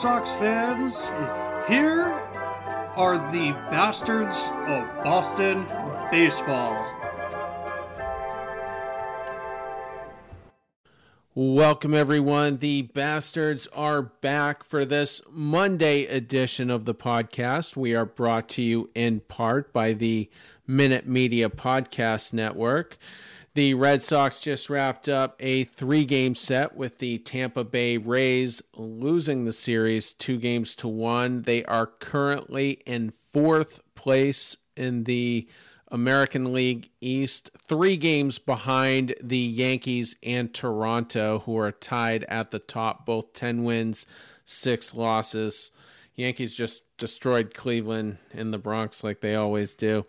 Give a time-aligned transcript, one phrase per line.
[0.00, 1.08] Sox fans.
[1.68, 2.04] Here
[2.94, 4.36] are the bastards
[4.68, 5.66] of Boston
[6.08, 6.86] baseball.
[11.34, 12.58] Welcome, everyone.
[12.58, 17.76] The bastards are back for this Monday edition of the podcast.
[17.76, 20.30] We are brought to you in part by the
[20.64, 22.98] Minute Media Podcast Network.
[23.58, 28.62] The Red Sox just wrapped up a three game set with the Tampa Bay Rays
[28.76, 31.42] losing the series two games to one.
[31.42, 35.48] They are currently in fourth place in the
[35.90, 42.60] American League East, three games behind the Yankees and Toronto, who are tied at the
[42.60, 44.06] top, both 10 wins,
[44.44, 45.72] six losses.
[46.14, 50.06] Yankees just destroyed Cleveland in the Bronx like they always do.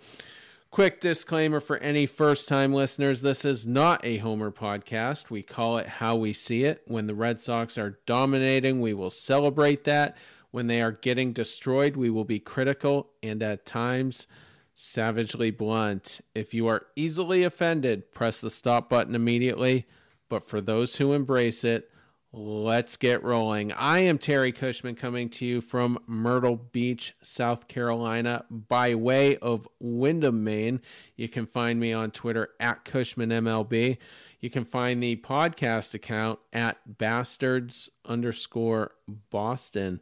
[0.71, 5.31] Quick disclaimer for any first time listeners this is not a Homer podcast.
[5.31, 6.83] We call it How We See It.
[6.85, 10.15] When the Red Sox are dominating, we will celebrate that.
[10.51, 14.27] When they are getting destroyed, we will be critical and at times
[14.75, 16.21] savagely blunt.
[16.35, 19.87] If you are easily offended, press the stop button immediately.
[20.29, 21.89] But for those who embrace it,
[22.31, 23.71] Let's get rolling.
[23.71, 29.67] I am Terry Cushman coming to you from Myrtle Beach, South Carolina, by way of
[29.79, 30.79] Windham, Maine.
[31.15, 33.97] You can find me on Twitter at CushmanMLB.
[34.39, 38.91] You can find the podcast account at bastards underscore
[39.31, 39.99] Boston.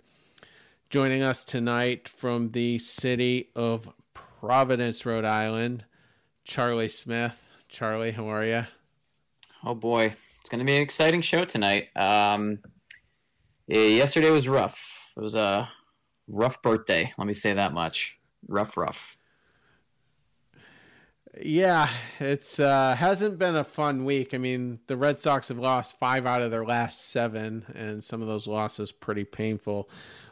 [0.90, 5.86] Joining us tonight from the city of Providence, Rhode Island,
[6.44, 7.50] Charlie Smith.
[7.70, 8.66] Charlie, how are you?
[9.64, 10.14] Oh boy,
[10.48, 11.90] it's going to be an exciting show tonight.
[11.94, 12.60] Um,
[13.68, 15.12] yesterday was rough.
[15.18, 15.68] It was a
[16.30, 17.12] rough birthday.
[17.18, 18.18] Let me say that much.
[18.48, 19.18] Rough, rough.
[21.42, 21.90] Yeah,
[22.22, 24.34] it's uh, hasn't been a fun week.
[24.34, 28.22] I mean, the Red Sox have lost five out of their last seven, and some
[28.22, 29.90] of those losses pretty painful.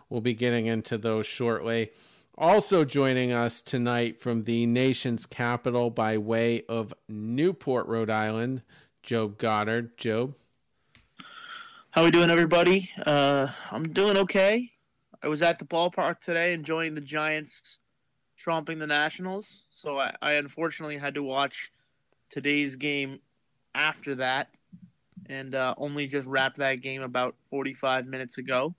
[0.09, 1.91] We'll be getting into those shortly.
[2.37, 8.61] Also joining us tonight from the nation's capital by way of Newport, Rhode Island,
[9.05, 9.95] Joe Goddard.
[9.99, 10.33] Job,
[11.91, 12.89] how we doing, everybody?
[13.05, 14.71] Uh, I'm doing okay.
[15.21, 17.77] I was at the ballpark today enjoying the Giants
[18.43, 21.71] tromping the Nationals, so I, I unfortunately had to watch
[22.31, 23.19] today's game
[23.75, 24.49] after that,
[25.27, 28.73] and uh, only just wrapped that game about 45 minutes ago.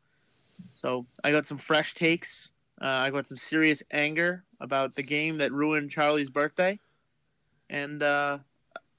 [0.75, 2.51] So I got some fresh takes.
[2.83, 6.81] Uh, I got some serious anger about the game that ruined Charlie's birthday,
[7.71, 8.39] and uh,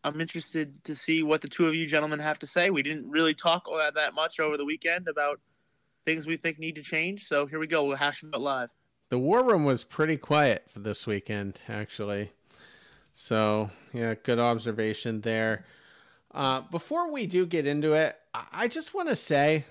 [0.07, 2.69] I'm interested to see what the two of you gentlemen have to say.
[2.69, 5.39] We didn't really talk that, that much over the weekend about
[6.05, 7.25] things we think need to change.
[7.25, 7.83] So here we go.
[7.83, 8.69] We'll hash it out live.
[9.09, 12.31] The war room was pretty quiet for this weekend, actually.
[13.13, 15.65] So yeah, good observation there.
[16.33, 19.65] Uh, before we do get into it, I just want to say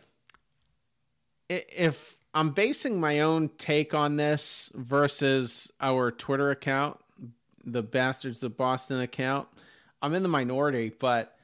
[1.48, 6.98] if I'm basing my own take on this versus our Twitter account,
[7.64, 9.48] the Bastards of Boston account,
[10.06, 11.34] I'm in the minority, but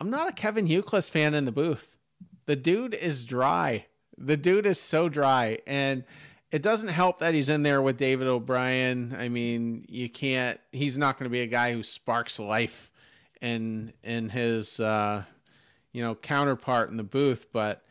[0.00, 1.96] I'm not a Kevin Youkilis fan in the booth.
[2.46, 3.86] The dude is dry.
[4.18, 5.58] The dude is so dry.
[5.64, 6.02] And
[6.50, 9.14] it doesn't help that he's in there with David O'Brien.
[9.16, 12.90] I mean, you can't he's not going to be a guy who sparks life
[13.40, 15.22] in in his uh,
[15.92, 17.84] you know, counterpart in the booth, but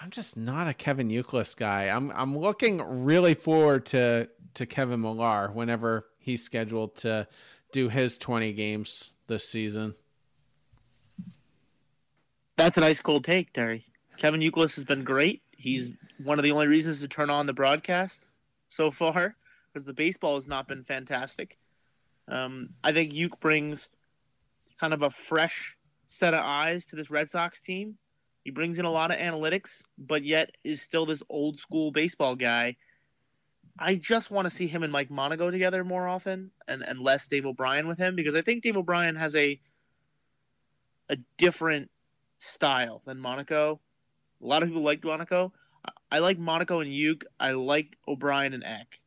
[0.00, 1.88] I'm just not a Kevin Youkilis guy.
[1.88, 7.26] I'm I'm looking really forward to to Kevin Millar whenever he's scheduled to
[7.72, 9.94] do his 20 games this season.
[12.58, 13.86] That's a nice cold take, Terry.
[14.18, 15.40] Kevin Youkilis has been great.
[15.56, 18.28] He's one of the only reasons to turn on the broadcast
[18.68, 19.36] so far
[19.72, 21.56] because the baseball has not been fantastic.
[22.28, 23.88] Um, I think Youk brings
[24.78, 25.76] kind of a fresh
[26.06, 27.96] set of eyes to this Red Sox team.
[28.44, 32.36] He brings in a lot of analytics, but yet is still this old school baseball
[32.36, 32.76] guy
[33.80, 37.26] I just want to see him and Mike Monaco together more often, and and less
[37.26, 39.58] Dave O'Brien with him because I think Dave O'Brien has a
[41.08, 41.90] a different
[42.36, 43.80] style than Monaco.
[44.42, 45.52] A lot of people like Monaco.
[46.12, 47.24] I like Monaco and Youk.
[47.38, 49.00] I like O'Brien and Eck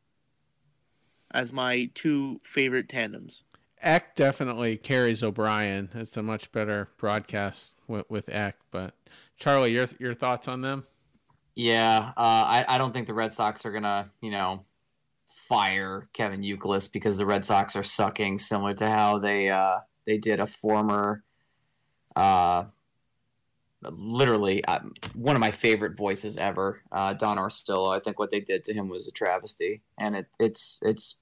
[1.30, 3.42] as my two favorite tandems.
[3.80, 5.90] Eck definitely carries O'Brien.
[5.94, 8.56] It's a much better broadcast with, with Eck.
[8.70, 8.94] But
[9.36, 10.86] Charlie, your your thoughts on them?
[11.54, 14.64] Yeah, uh, I, I don't think the Red Sox are gonna, you know,
[15.26, 20.18] fire Kevin Youkilis because the Red Sox are sucking, similar to how they uh, they
[20.18, 21.22] did a former,
[22.16, 22.64] uh,
[23.82, 24.80] literally uh,
[25.14, 27.94] one of my favorite voices ever, uh, Don Orsillo.
[27.94, 31.20] I think what they did to him was a travesty, and it, it's it's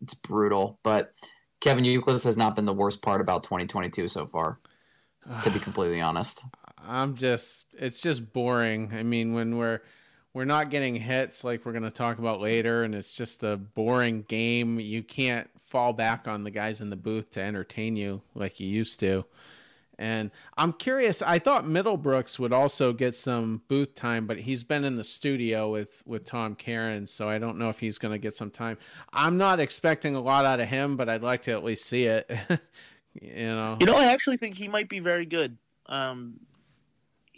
[0.00, 0.78] it's brutal.
[0.82, 1.12] But
[1.60, 4.58] Kevin Youkilis has not been the worst part about 2022 so far.
[5.44, 6.42] To be completely honest,
[6.86, 8.92] I'm just it's just boring.
[8.94, 9.80] I mean, when we're
[10.34, 13.56] we're not getting hits like we're going to talk about later and it's just a
[13.56, 18.22] boring game, you can't fall back on the guys in the booth to entertain you
[18.34, 19.24] like you used to.
[19.98, 21.22] And I'm curious.
[21.22, 25.72] I thought Middlebrooks would also get some booth time, but he's been in the studio
[25.72, 28.78] with with Tom Caron, so I don't know if he's going to get some time.
[29.12, 32.04] I'm not expecting a lot out of him, but I'd like to at least see
[32.04, 32.30] it.
[33.20, 33.76] you know.
[33.80, 35.58] You know, I actually think he might be very good.
[35.86, 36.38] Um,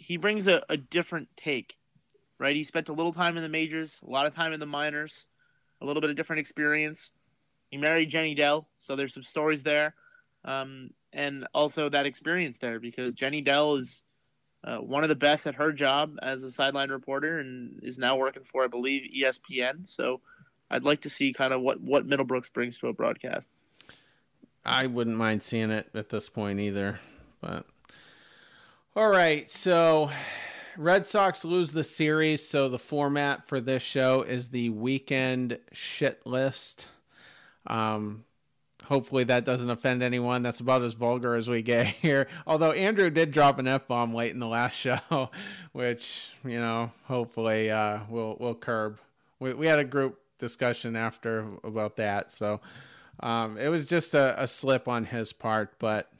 [0.01, 1.77] he brings a, a different take,
[2.39, 2.55] right?
[2.55, 5.27] He spent a little time in the majors, a lot of time in the minors,
[5.79, 7.11] a little bit of different experience.
[7.69, 9.93] He married Jenny Dell, so there's some stories there,
[10.43, 14.03] um, and also that experience there because Jenny Dell is
[14.63, 18.15] uh, one of the best at her job as a sideline reporter and is now
[18.15, 19.87] working for, I believe, ESPN.
[19.87, 20.21] So
[20.71, 23.53] I'd like to see kind of what what Middlebrooks brings to a broadcast.
[24.65, 26.99] I wouldn't mind seeing it at this point either,
[27.39, 27.67] but
[28.95, 30.11] all right, so
[30.75, 36.25] Red Sox lose the series, so the format for this show is the weekend shit
[36.25, 36.89] list.
[37.67, 38.25] Um,
[38.85, 40.43] hopefully that doesn't offend anyone.
[40.43, 42.27] That's about as vulgar as we get here.
[42.45, 45.29] Although Andrew did drop an f bomb late in the last show,
[45.71, 48.99] which you know, hopefully uh, we'll we'll curb.
[49.39, 52.59] We we had a group discussion after about that, so
[53.21, 56.11] um, it was just a, a slip on his part, but.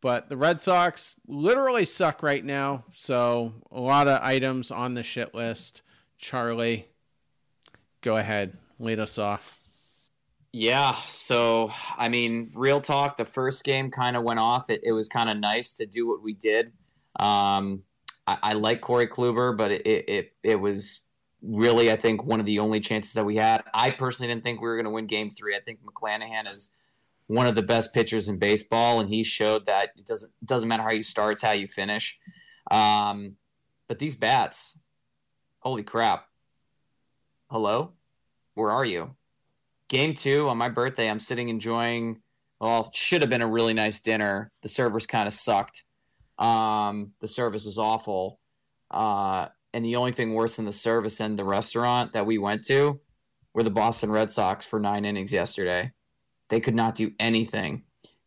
[0.00, 2.84] But the Red Sox literally suck right now.
[2.92, 5.82] So a lot of items on the shit list.
[6.18, 6.88] Charlie,
[8.00, 9.58] go ahead, lead us off.
[10.52, 13.16] Yeah, so I mean, real talk.
[13.16, 14.70] The first game kind of went off.
[14.70, 16.72] It, it was kind of nice to do what we did.
[17.20, 17.82] Um,
[18.26, 21.00] I, I like Corey Kluber, but it, it it was
[21.42, 23.62] really, I think, one of the only chances that we had.
[23.74, 25.54] I personally didn't think we were going to win Game Three.
[25.54, 26.74] I think McClanahan is
[27.28, 30.82] one of the best pitchers in baseball, and he showed that it doesn't doesn't matter
[30.82, 32.18] how you start, it's how you finish.
[32.70, 33.36] Um,
[33.86, 34.78] but these bats,
[35.60, 36.26] holy crap!
[37.50, 37.92] Hello,
[38.54, 39.14] where are you?
[39.88, 42.20] Game two on my birthday, I'm sitting enjoying.
[42.60, 44.50] Well, should have been a really nice dinner.
[44.62, 45.84] The servers kind of sucked.
[46.38, 48.40] Um, the service was awful.
[48.90, 52.64] Uh, and the only thing worse than the service in the restaurant that we went
[52.66, 53.00] to
[53.54, 55.92] were the Boston Red Sox for nine innings yesterday.
[56.48, 57.82] They could not do anything.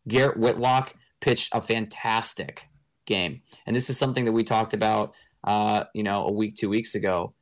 [0.08, 2.68] Garrett Whitlock pitched a fantastic
[3.06, 5.14] game, and this is something that we talked about,
[5.44, 7.34] uh, you know, a week, two weeks ago.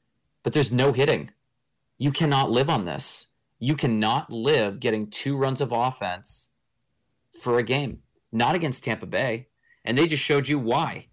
[0.43, 1.31] But there's no hitting.
[1.99, 3.29] You cannot live on this.
[3.59, 6.51] You cannot live getting two runs of offense
[7.43, 7.99] for a game.
[8.33, 9.49] Not against Tampa Bay,
[9.85, 11.09] and they just showed you why.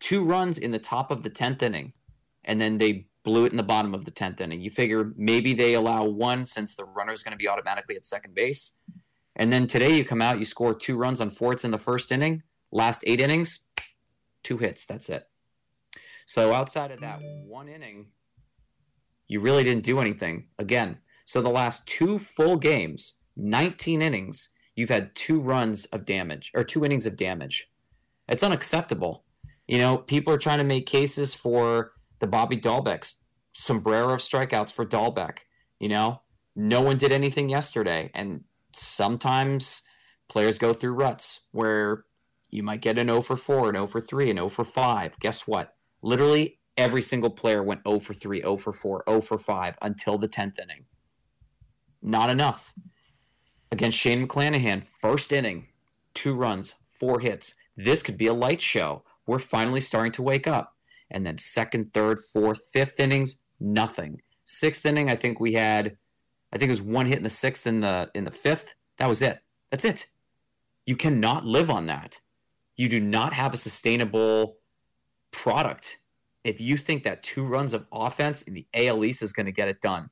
[0.00, 1.92] Two runs in the top of the tenth inning,
[2.44, 4.60] and then they blew it in the bottom of the 10th inning.
[4.60, 8.04] You figure maybe they allow one since the runner is going to be automatically at
[8.04, 8.76] second base.
[9.36, 11.78] And then today you come out, you score two runs on four hits in the
[11.78, 12.42] first inning.
[12.70, 13.60] Last eight innings,
[14.42, 14.86] two hits.
[14.86, 15.28] That's it.
[16.26, 18.06] So outside of that one inning,
[19.28, 20.48] you really didn't do anything.
[20.58, 26.50] Again, so the last two full games, 19 innings, you've had two runs of damage
[26.54, 27.70] or two innings of damage.
[28.28, 29.24] It's unacceptable.
[29.66, 33.22] You know, people are trying to make cases for the Bobby Dalbec's
[33.52, 35.38] sombrero of strikeouts for Dalbec.
[35.80, 36.22] You know,
[36.54, 39.82] no one did anything yesterday, and sometimes
[40.28, 42.04] players go through ruts where
[42.50, 45.18] you might get an 0 for 4, an 0 for 3, an 0 for 5.
[45.20, 45.74] Guess what?
[46.02, 50.18] Literally every single player went 0 for 3, 0 for 4, 0 for 5 until
[50.18, 50.84] the 10th inning.
[52.02, 52.72] Not enough.
[53.70, 55.68] Against Shane McClanahan, first inning,
[56.14, 57.54] two runs, four hits.
[57.76, 59.04] This could be a light show.
[59.26, 60.74] We're finally starting to wake up.
[61.10, 64.20] And then second, third, fourth, fifth innings, nothing.
[64.44, 65.96] Sixth inning, I think we had
[66.52, 68.74] I think it was one hit in the sixth in the in the fifth.
[68.98, 69.40] That was it.
[69.70, 70.06] That's it.
[70.86, 72.20] You cannot live on that.
[72.76, 74.56] You do not have a sustainable
[75.30, 75.98] product
[76.44, 79.52] if you think that two runs of offense in the AL East is going to
[79.52, 80.10] get it done.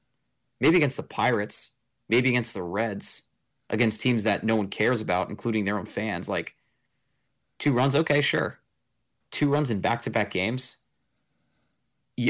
[0.61, 1.73] Maybe against the Pirates,
[2.09, 3.25] maybe against the Reds,
[3.69, 6.29] against teams that no one cares about, including their own fans.
[6.29, 6.55] Like
[7.59, 8.59] two runs, okay, sure.
[9.31, 10.77] Two runs in back to back games,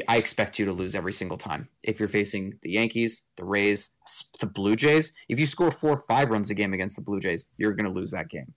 [0.09, 1.68] I expect you to lose every single time.
[1.82, 3.97] If you're facing the Yankees, the Rays,
[4.38, 7.20] the Blue Jays, if you score four or five runs a game against the Blue
[7.20, 8.54] Jays, you're going to lose that game.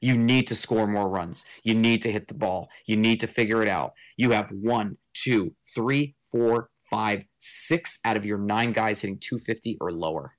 [0.00, 1.44] You need to score more runs.
[1.64, 2.70] You need to hit the ball.
[2.86, 3.92] You need to figure it out.
[4.16, 9.78] You have one, two, three, four, five, six out of your nine guys hitting 250
[9.80, 10.34] or lower.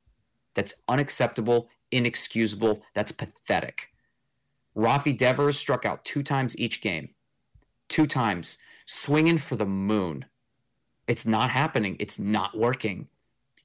[0.56, 2.82] That's unacceptable, inexcusable.
[2.96, 3.90] That's pathetic.
[4.76, 7.10] Rafi Devers struck out two times each game.
[7.90, 10.26] Two times, swinging for the moon.
[11.08, 11.96] It's not happening.
[12.00, 13.08] It's not working.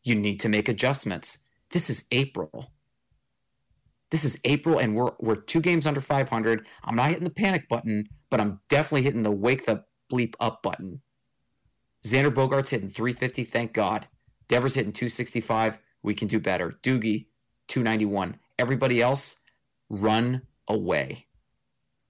[0.02, 1.38] You need to make adjustments.
[1.70, 2.70] This is April.
[4.10, 6.66] This is April, and we're we're two games under 500.
[6.84, 10.62] I'm not hitting the panic button, but I'm definitely hitting the wake the bleep up
[10.62, 11.00] button.
[12.04, 14.06] Xander Bogaerts hitting 350, thank God.
[14.46, 15.78] Devers hitting 265.
[16.02, 16.78] We can do better.
[16.82, 17.26] Doogie
[17.68, 18.36] 291.
[18.58, 19.40] Everybody else,
[19.88, 21.26] run away.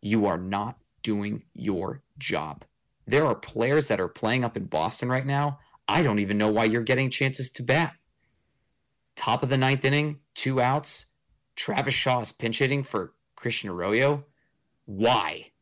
[0.03, 2.65] You are not doing your job.
[3.07, 5.59] There are players that are playing up in Boston right now.
[5.87, 7.95] I don't even know why you're getting chances to bat.
[9.17, 11.07] Top of the ninth inning, two outs.
[11.57, 14.25] Travis Shaw is pinch hitting for Christian Arroyo.
[14.87, 15.53] Why?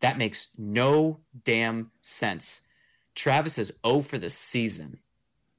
[0.00, 2.62] That makes no damn sense.
[3.14, 5.00] Travis is 0 for the season.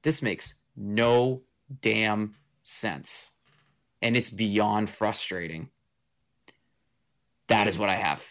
[0.02, 1.42] This makes no
[1.80, 3.30] damn sense.
[4.00, 5.70] And it's beyond frustrating.
[7.46, 8.24] That is what I have.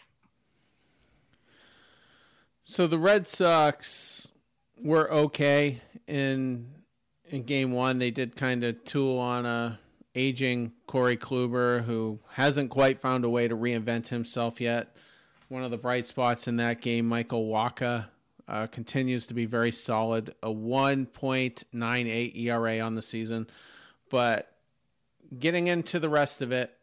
[2.71, 4.31] So the Red Sox
[4.81, 6.69] were okay in
[7.29, 7.99] in game one.
[7.99, 9.77] They did kind of tool on a
[10.15, 14.95] aging Corey Kluber who hasn't quite found a way to reinvent himself yet.
[15.49, 18.05] One of the bright spots in that game, Michael Wacha,
[18.47, 20.33] uh, continues to be very solid.
[20.41, 23.47] A 1.98 ERA on the season.
[24.09, 24.49] But
[25.37, 26.73] getting into the rest of it,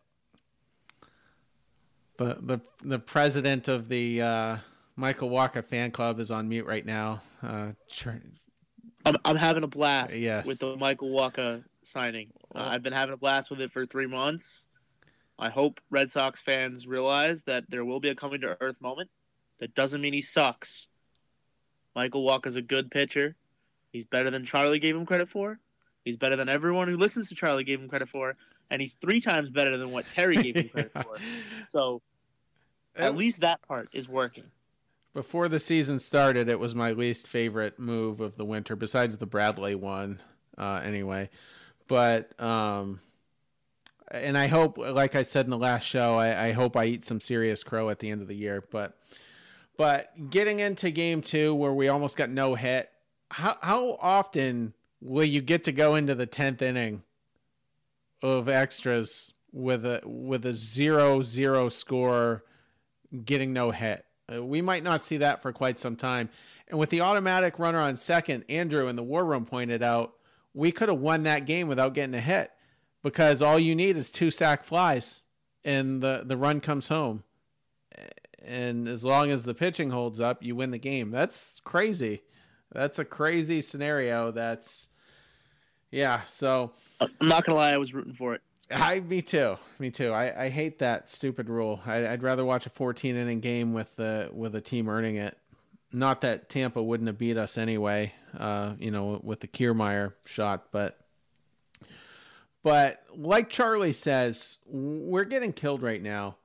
[2.19, 4.57] the the the president of the uh,
[4.99, 7.23] Michael Wacha fan club is on mute right now.
[7.41, 8.11] Uh, tr-
[9.07, 10.45] I'm, I'm having a blast Yes.
[10.45, 12.33] with the Michael Wacha signing.
[12.53, 14.67] Uh, I've been having a blast with it for three months.
[15.39, 19.09] I hope Red Sox fans realize that there will be a coming to earth moment.
[19.61, 20.89] That doesn't mean he sucks.
[21.95, 23.37] Michael Wacha's a good pitcher.
[23.93, 25.61] He's better than Charlie gave him credit for.
[26.05, 28.35] He's better than everyone who listens to Charlie gave him credit for,
[28.69, 31.17] and he's three times better than what Terry gave him credit for.
[31.65, 32.03] So
[32.97, 34.45] at least that part is working.
[35.15, 39.27] Before the season started, it was my least favorite move of the winter, besides the
[39.27, 40.21] Bradley one,
[40.57, 41.31] uh, anyway.
[41.89, 43.01] But um,
[44.11, 47.05] and I hope, like I said in the last show, I, I hope I eat
[47.05, 48.63] some serious crow at the end of the year.
[48.71, 48.97] But
[49.77, 52.91] but getting into game two, where we almost got no hit,
[53.31, 57.03] how how often will you get to go into the tenth inning
[58.23, 62.45] of extras with a with a zero zero score,
[63.25, 64.05] getting no hit?
[64.33, 66.29] Uh, we might not see that for quite some time.
[66.69, 70.15] And with the automatic runner on second, Andrew in the war room pointed out,
[70.55, 72.51] we could have won that game without getting a hit
[73.03, 75.23] because all you need is two sack flies
[75.65, 77.23] and the, the run comes home.
[78.45, 81.11] And as long as the pitching holds up, you win the game.
[81.11, 82.23] That's crazy.
[82.73, 84.31] That's a crazy scenario.
[84.31, 84.89] That's,
[85.91, 86.23] yeah.
[86.27, 88.43] So I'm not gonna lie, I was rooting for it.
[88.71, 90.13] I, me too, me too.
[90.13, 91.81] I, I hate that stupid rule.
[91.87, 95.39] I, I'd rather watch a 14 inning game with the with a team earning it.
[95.91, 100.67] Not that Tampa wouldn't have beat us anyway, uh, you know, with the Kiermaier shot,
[100.71, 100.99] but
[102.63, 106.37] but like Charlie says, we're getting killed right now.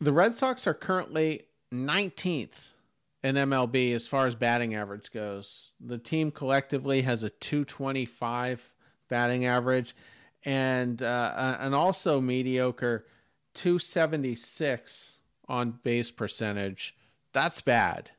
[0.00, 2.74] The Red Sox are currently 19th
[3.22, 5.72] in MLB as far as batting average goes.
[5.80, 8.72] The team collectively has a 225
[9.08, 9.94] batting average
[10.46, 13.04] and uh, an also mediocre
[13.54, 16.94] 276 on base percentage.
[17.32, 18.12] That's bad.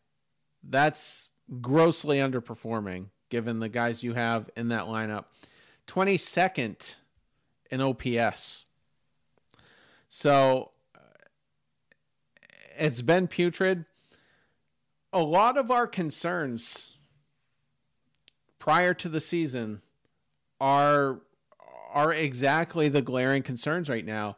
[0.62, 1.29] That's
[1.62, 5.25] grossly underperforming given the guys you have in that lineup.
[5.88, 6.96] 22nd
[7.72, 8.65] in OPS.
[10.10, 10.72] So
[12.77, 13.86] it's been putrid.
[15.13, 16.98] A lot of our concerns
[18.60, 19.81] prior to the season
[20.60, 21.22] are
[21.97, 24.37] are exactly the glaring concerns right now.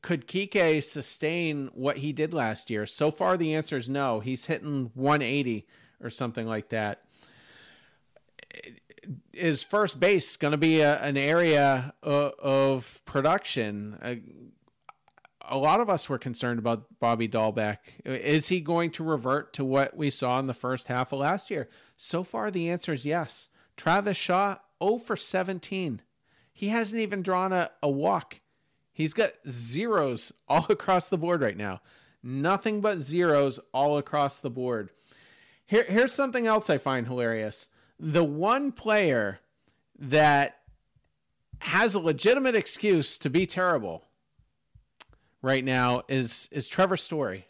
[0.00, 2.86] Could Kike sustain what he did last year?
[2.86, 4.20] So far, the answer is no.
[4.20, 5.66] He's hitting 180
[6.00, 7.02] or something like that.
[9.32, 13.98] Is first base going to be a, an area of, of production?
[14.00, 14.22] A,
[15.50, 17.78] a lot of us were concerned about Bobby Dalbec.
[18.04, 21.50] Is he going to revert to what we saw in the first half of last
[21.50, 21.68] year?
[21.96, 23.48] So far, the answer is yes.
[23.76, 26.02] Travis Shaw, 0 for 17.
[26.58, 28.40] He hasn't even drawn a, a walk.
[28.92, 31.82] He's got zeros all across the board right now.
[32.20, 34.90] Nothing but zeros all across the board.
[35.66, 37.68] Here, here's something else I find hilarious.
[38.00, 39.38] The one player
[40.00, 40.58] that
[41.60, 44.02] has a legitimate excuse to be terrible,
[45.42, 47.46] right now is is Trevor Story.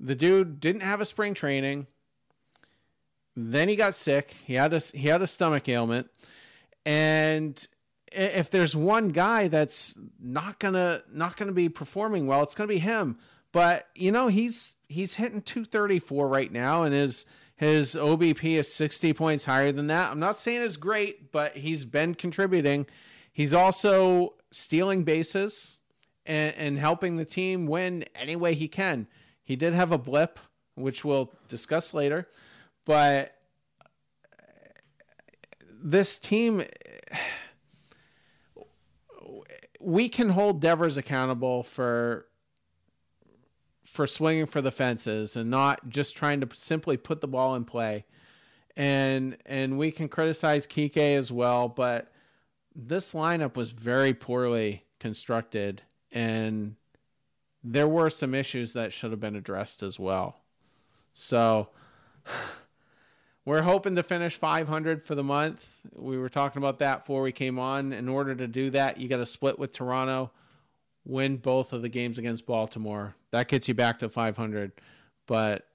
[0.00, 1.86] The dude didn't have a spring training.
[3.36, 4.34] Then he got sick.
[4.44, 6.10] He had a he had a stomach ailment,
[6.84, 7.66] and
[8.12, 12.78] if there's one guy that's not gonna not gonna be performing well, it's gonna be
[12.78, 13.18] him.
[13.52, 17.24] But you know he's he's hitting 234 right now, and his
[17.56, 20.10] his OBP is 60 points higher than that.
[20.10, 22.86] I'm not saying it's great, but he's been contributing.
[23.32, 25.80] He's also stealing bases
[26.24, 29.08] and, and helping the team win any way he can.
[29.42, 30.38] He did have a blip,
[30.74, 32.28] which we'll discuss later,
[32.86, 33.34] but
[35.82, 36.62] this team
[39.80, 42.26] we can hold Devers accountable for
[43.84, 47.64] for swinging for the fences and not just trying to simply put the ball in
[47.64, 48.04] play.
[48.76, 52.12] And and we can criticize Kike as well, but
[52.74, 55.82] this lineup was very poorly constructed
[56.12, 56.76] and
[57.64, 60.40] there were some issues that should have been addressed as well.
[61.12, 61.68] So
[63.50, 65.84] we're hoping to finish 500 for the month.
[65.96, 67.92] We were talking about that before we came on.
[67.92, 70.30] In order to do that, you got to split with Toronto,
[71.04, 73.16] win both of the games against Baltimore.
[73.32, 74.70] That gets you back to 500.
[75.26, 75.66] But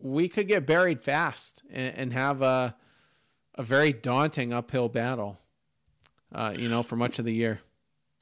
[0.00, 2.76] we could get buried fast and, and have a
[3.56, 5.40] a very daunting uphill battle.
[6.32, 7.62] Uh, you know, for much of the year.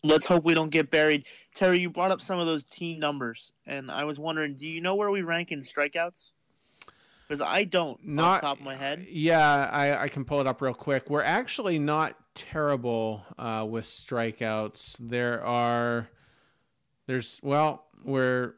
[0.02, 1.26] Let's hope we don't get buried.
[1.54, 4.80] Terry, you brought up some of those team numbers, and I was wondering, do you
[4.80, 6.32] know where we rank in strikeouts?
[7.30, 9.06] Because I don't, Not off the top of my head.
[9.08, 11.08] Yeah, I, I can pull it up real quick.
[11.08, 14.96] We're actually not terrible uh, with strikeouts.
[14.98, 16.08] There are,
[17.06, 18.54] there's well, we're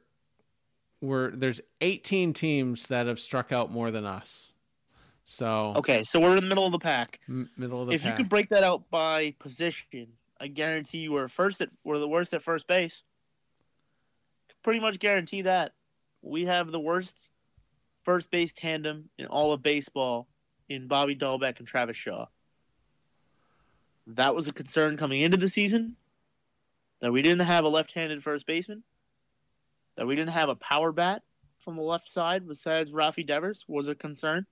[1.02, 4.54] we're there's 18 teams that have struck out more than us.
[5.26, 7.20] So Okay, so we're in the middle of the pack.
[7.28, 7.96] m- middle of the pack.
[7.96, 8.18] if pack.
[8.18, 12.08] you could break that out by position, I guarantee you we're first at we're the
[12.08, 13.02] worst at first base.
[14.62, 15.74] Pretty much guarantee that.
[16.22, 17.28] We have the worst
[18.04, 20.28] first base tandem in all of baseball
[20.68, 22.26] in Bobby Dalbec and Travis Shaw.
[24.06, 25.96] That was a concern coming into the season.
[27.00, 28.84] That we didn't have a left-handed first baseman.
[29.96, 31.22] That we didn't have a power bat
[31.58, 34.46] from the left side besides Rafi Devers was a concern.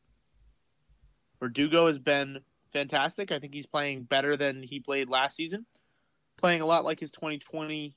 [1.41, 2.41] Verdugo has been
[2.73, 3.33] fantastic.
[3.33, 5.67] I think he's playing better than he played last season.
[6.37, 7.97] Playing a lot like his 2020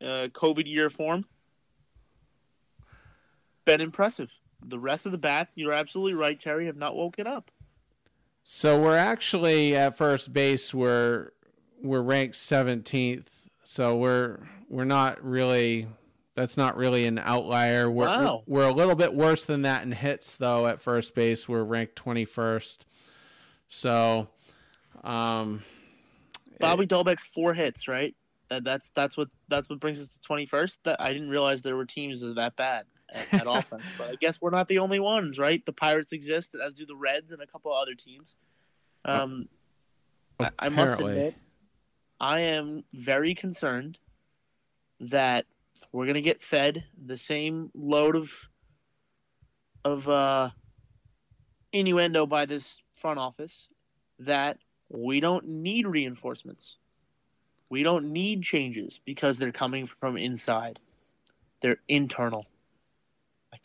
[0.00, 1.24] uh, COVID year form.
[3.64, 4.32] Been impressive.
[4.64, 7.50] The rest of the bats, you're absolutely right, Terry, have not woken up.
[8.42, 10.72] So we're actually at first base.
[10.74, 11.30] We're
[11.82, 13.26] we're ranked 17th.
[13.64, 15.86] So we're we're not really.
[16.34, 17.90] That's not really an outlier.
[17.90, 18.44] We're Wow.
[18.46, 20.66] we're a little bit worse than that in hits though.
[20.66, 22.78] At first base, we're ranked 21st.
[23.66, 24.28] So,
[25.04, 25.62] um,
[26.60, 28.14] Bobby Dalbec's four hits, right?
[28.48, 30.78] That, that's that's what that's what brings us to 21st.
[30.84, 34.08] That I didn't realize there were teams that are that bad at, at offense, but
[34.08, 35.64] I guess we're not the only ones, right?
[35.64, 38.36] The Pirates exist, as do the Reds and a couple other teams.
[39.04, 39.48] Um,
[40.40, 41.34] I, I must admit,
[42.20, 43.98] I am very concerned
[45.00, 45.46] that
[45.92, 48.48] we're gonna get fed the same load of
[49.84, 50.50] of uh,
[51.72, 53.68] innuendo by this front office
[54.18, 56.76] that we don't need reinforcements.
[57.70, 60.80] We don't need changes because they're coming from inside.
[61.60, 62.46] They're internal.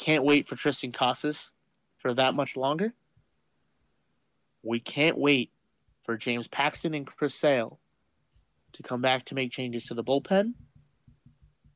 [0.04, 1.52] Can't wait for Triston Casas
[1.96, 2.94] for that much longer.
[4.62, 5.50] We can't wait
[6.02, 7.80] for James Paxton and Chris Sale
[8.74, 10.56] to come back to make changes to the bullpen.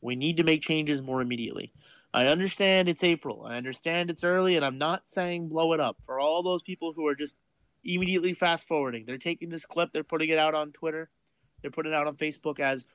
[0.01, 1.71] We need to make changes more immediately.
[2.13, 3.45] I understand it's April.
[3.45, 5.95] I understand it's early, and I'm not saying blow it up.
[6.01, 7.37] For all those people who are just
[7.85, 11.09] immediately fast forwarding, they're taking this clip, they're putting it out on Twitter,
[11.61, 12.85] they're putting it out on Facebook as,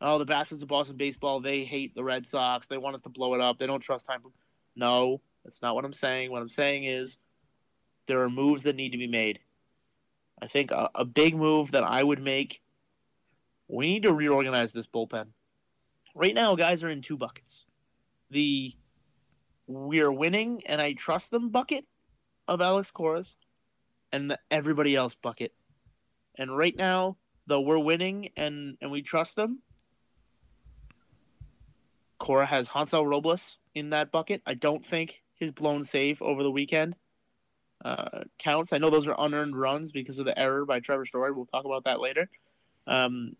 [0.00, 3.08] oh, the Bastards of Boston baseball, they hate the Red Sox, they want us to
[3.08, 4.22] blow it up, they don't trust time.
[4.78, 6.30] No, that's not what I'm saying.
[6.30, 7.18] What I'm saying is
[8.06, 9.40] there are moves that need to be made.
[10.40, 12.62] I think a, a big move that I would make,
[13.66, 15.26] we need to reorganize this bullpen.
[16.14, 17.66] Right now, guys are in two buckets.
[18.30, 18.74] The
[19.66, 21.84] we're winning and I trust them bucket
[22.46, 23.34] of Alex Cora's
[24.12, 25.52] and the everybody else bucket.
[26.36, 29.60] And right now, though we're winning and, and we trust them,
[32.18, 34.42] Cora has Hansel Robles in that bucket.
[34.46, 36.96] I don't think his blown save over the weekend
[37.84, 38.72] uh, counts.
[38.72, 41.32] I know those are unearned runs because of the error by Trevor Story.
[41.32, 42.28] We'll talk about that later.
[42.86, 43.36] Um,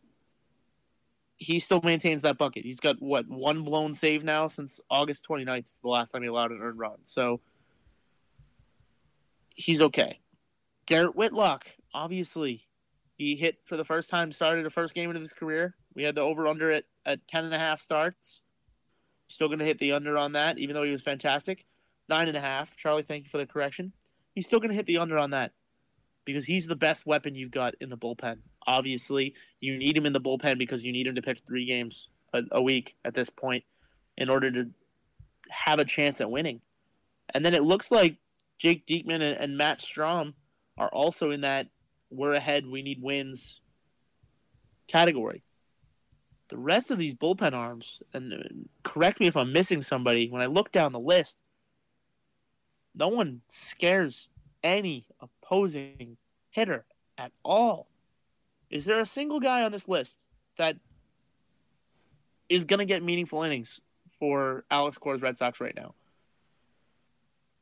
[1.36, 2.64] he still maintains that bucket.
[2.64, 6.28] He's got what one blown save now since August 29th is the last time he
[6.28, 6.98] allowed an earned run.
[7.02, 7.40] So
[9.54, 10.20] he's okay.
[10.86, 12.66] Garrett Whitlock, obviously,
[13.16, 15.74] he hit for the first time, started the first game of his career.
[15.94, 18.40] We had the over under at, at 10 and a half starts.
[19.28, 21.66] Still going to hit the under on that, even though he was fantastic.
[22.08, 22.76] Nine and a half.
[22.76, 23.92] Charlie, thank you for the correction.
[24.34, 25.52] He's still going to hit the under on that
[26.24, 28.38] because he's the best weapon you've got in the bullpen.
[28.66, 32.08] Obviously, you need him in the bullpen because you need him to pitch three games
[32.32, 33.64] a, a week at this point
[34.16, 34.70] in order to
[35.50, 36.60] have a chance at winning.
[37.34, 38.16] And then it looks like
[38.58, 40.34] Jake Diekman and, and Matt Strahm
[40.76, 41.68] are also in that
[42.10, 43.60] we're ahead, we need wins
[44.86, 45.42] category.
[46.48, 50.46] The rest of these bullpen arms, and correct me if I'm missing somebody, when I
[50.46, 51.42] look down the list,
[52.94, 54.28] no one scares
[54.62, 56.16] any opposing
[56.50, 56.84] hitter
[57.18, 57.88] at all.
[58.70, 60.76] Is there a single guy on this list that
[62.48, 63.80] is going to get meaningful innings
[64.18, 65.94] for Alex Cora's Red Sox right now?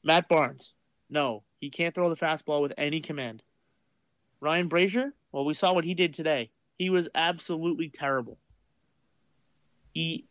[0.04, 0.74] Matt Barnes.
[1.10, 3.42] No, he can't throw the fastball with any command.
[4.40, 6.50] Ryan Brasier, well, we saw what he did today.
[6.78, 8.38] He was absolutely terrible.
[9.96, 10.26] He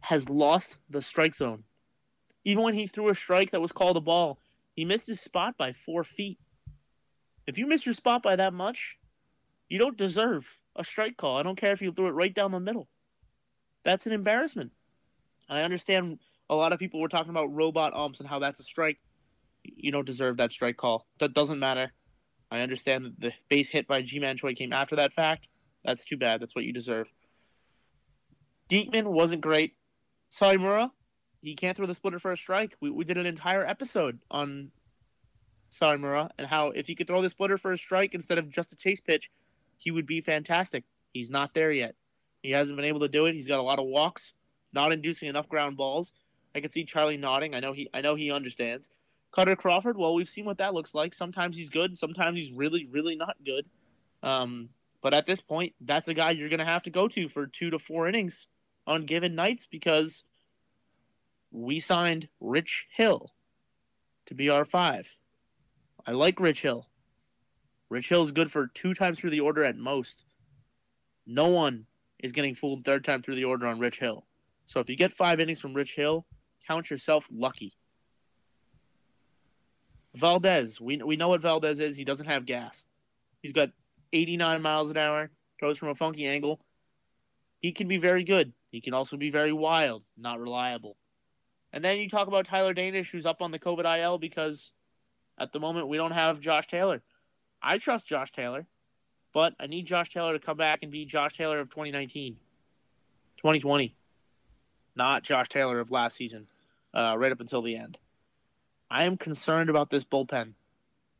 [0.00, 1.62] has lost the strike zone.
[2.44, 4.40] Even when he threw a strike that was called a ball,
[4.74, 6.40] he missed his spot by four feet.
[7.46, 8.98] If you miss your spot by that much,
[9.68, 11.36] you don't deserve a strike call.
[11.36, 12.88] I don't care if you threw it right down the middle.
[13.84, 14.72] That's an embarrassment.
[15.48, 16.18] I understand
[16.50, 18.98] a lot of people were talking about robot umps and how that's a strike.
[19.62, 21.06] You don't deserve that strike call.
[21.20, 21.92] That doesn't matter.
[22.50, 25.46] I understand that the base hit by Ji-Man Choi came after that fact.
[25.84, 26.42] That's too bad.
[26.42, 27.12] That's what you deserve.
[28.70, 29.74] Diekman wasn't great.
[30.30, 30.90] Sawamura,
[31.42, 32.76] he can't throw the splitter for a strike.
[32.80, 34.72] We, we did an entire episode on
[35.70, 38.72] Sawamura and how if he could throw the splitter for a strike instead of just
[38.72, 39.30] a chase pitch,
[39.76, 40.84] he would be fantastic.
[41.12, 41.94] He's not there yet.
[42.42, 43.34] He hasn't been able to do it.
[43.34, 44.32] He's got a lot of walks,
[44.72, 46.12] not inducing enough ground balls.
[46.54, 47.54] I can see Charlie nodding.
[47.54, 48.90] I know he I know he understands.
[49.36, 51.12] Kutter Crawford, well, we've seen what that looks like.
[51.12, 53.66] Sometimes he's good, sometimes he's really, really not good.
[54.22, 54.70] Um,
[55.02, 57.46] but at this point, that's a guy you're going to have to go to for
[57.46, 58.48] two to four innings
[58.86, 60.22] on given nights because
[61.50, 63.32] we signed Rich Hill
[64.26, 65.16] to be our five.
[66.06, 66.88] I like Rich Hill.
[67.88, 70.24] Rich Hill is good for two times through the order at most.
[71.26, 71.86] No one
[72.18, 74.26] is getting fooled third time through the order on Rich Hill.
[74.66, 76.26] So if you get five innings from Rich Hill,
[76.66, 77.76] count yourself lucky.
[80.14, 81.94] Valdez, we we know what Valdez is.
[81.94, 82.86] He doesn't have gas.
[83.42, 83.70] He's got
[84.12, 86.60] 89 miles an hour, throws from a funky angle.
[87.60, 88.52] He can be very good.
[88.76, 90.98] He can also be very wild, not reliable.
[91.72, 94.74] And then you talk about Tyler Danish, who's up on the COVID IL because
[95.38, 97.00] at the moment we don't have Josh Taylor.
[97.62, 98.66] I trust Josh Taylor,
[99.32, 102.36] but I need Josh Taylor to come back and be Josh Taylor of 2019,
[103.38, 103.96] 2020,
[104.94, 106.46] not Josh Taylor of last season,
[106.92, 107.96] uh, right up until the end.
[108.90, 110.52] I am concerned about this bullpen.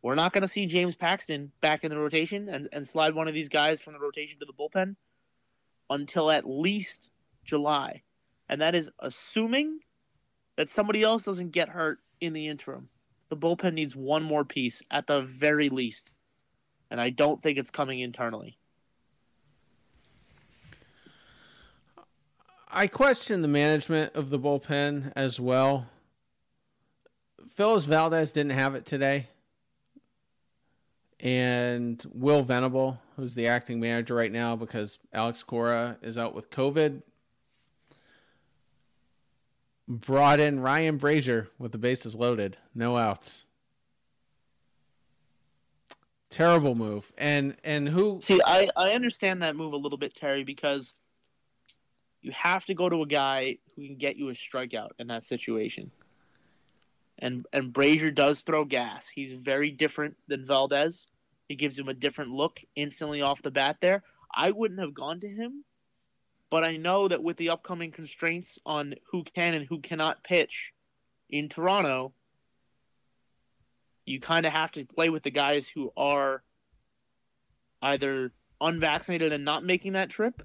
[0.03, 3.29] We're not going to see James Paxton back in the rotation and, and slide one
[3.29, 4.97] of these guys from the rotation to the bullpen
[5.89, 7.11] until at least
[7.47, 8.03] July.
[8.49, 9.81] And that is assuming
[10.57, 12.89] that somebody else doesn't get hurt in the interim.
[13.29, 16.13] The bullpen needs one more piece at the very least.
[16.91, 18.59] And I don't think it's coming internally.
[22.69, 25.87] I question the management of the bullpen as well.
[27.49, 29.29] Phillips Valdez didn't have it today.
[31.21, 36.51] And Will Venable, who's the acting manager right now because Alex Cora is out with
[36.51, 37.03] COVID,
[39.89, 43.47] brought in Ryan Brasier with the bases loaded, no outs.
[46.29, 47.13] Terrible move.
[47.17, 50.93] And and who See, I, I understand that move a little bit, Terry, because
[52.21, 55.23] you have to go to a guy who can get you a strikeout in that
[55.23, 55.93] situation.
[57.19, 59.09] And and Brasier does throw gas.
[59.09, 61.07] He's very different than Valdez.
[61.49, 64.03] He gives him a different look instantly off the bat there.
[64.35, 65.65] I wouldn't have gone to him,
[66.51, 70.73] but I know that with the upcoming constraints on who can and who cannot pitch
[71.29, 72.13] in Toronto,
[74.05, 76.43] you kind of have to play with the guys who are
[77.83, 80.43] either unvaccinated and not making that trip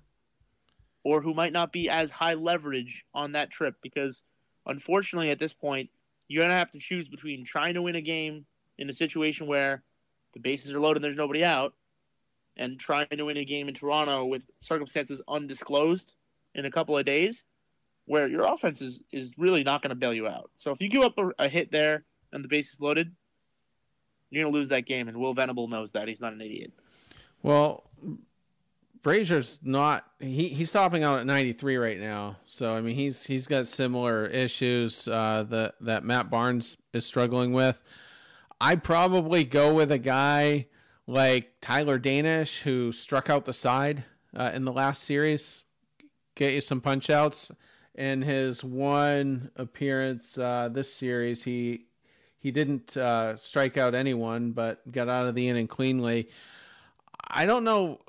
[1.04, 4.24] or who might not be as high leverage on that trip because
[4.66, 5.90] unfortunately at this point
[6.28, 8.46] you're going to have to choose between trying to win a game
[8.78, 9.84] in a situation where
[10.34, 11.74] the bases are loaded and there's nobody out
[12.62, 16.14] and trying to win a game in Toronto with circumstances undisclosed
[16.54, 17.44] in a couple of days
[18.06, 20.52] where your offense is, is really not going to bail you out.
[20.56, 23.16] So if you give up a, a hit there and the base is loaded,
[24.30, 25.08] you're going to lose that game.
[25.08, 26.08] And Will Venable knows that.
[26.08, 26.72] He's not an idiot.
[27.42, 27.90] Well,
[29.02, 32.38] Brasier's not he he's topping out at 93 right now.
[32.46, 37.52] So I mean he's he's got similar issues uh, that that Matt Barnes is struggling
[37.52, 37.84] with.
[38.60, 40.68] I'd probably go with a guy
[41.12, 45.66] like Tyler Danish who struck out the side uh, in the last series.
[46.36, 47.52] get you some punch outs.
[47.94, 51.88] In his one appearance uh, this series, he
[52.38, 56.30] he didn't uh, strike out anyone, but got out of the inning cleanly.
[57.30, 58.00] I don't know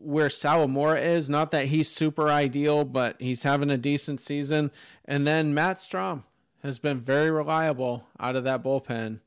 [0.00, 1.28] where Sawamura is.
[1.28, 4.70] Not that he's super ideal, but he's having a decent season.
[5.04, 6.22] And then Matt Strahm
[6.62, 9.20] has been very reliable out of that bullpen.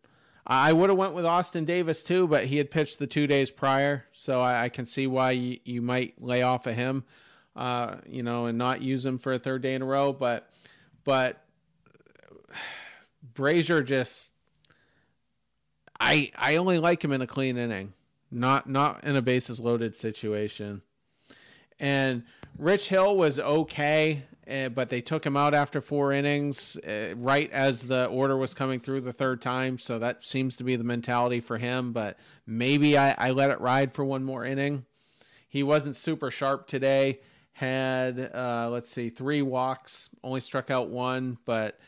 [0.49, 3.51] I would have went with Austin Davis too, but he had pitched the two days
[3.51, 7.03] prior, so I, I can see why you, you, might lay off of him,
[7.53, 10.13] uh, you know, and not use him for a third day in a row.
[10.13, 10.49] But
[11.03, 11.43] but
[13.33, 14.33] Brasier just,
[15.99, 17.91] I I only like him in a clean inning,
[18.31, 20.81] not not in a bases loaded situation.
[21.77, 22.23] And
[22.57, 27.51] Rich Hill was okay uh, but they took him out after four innings, uh, right
[27.51, 29.77] as the order was coming through the third time.
[29.77, 31.93] So that seems to be the mentality for him.
[31.93, 34.85] But maybe I, I let it ride for one more inning.
[35.47, 37.19] He wasn't super sharp today.
[37.53, 41.79] Had uh, let's see, three walks, only struck out one, but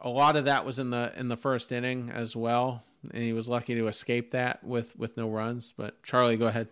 [0.00, 3.32] a lot of that was in the in the first inning as well, and he
[3.32, 5.72] was lucky to escape that with with no runs.
[5.76, 6.68] But Charlie, go ahead.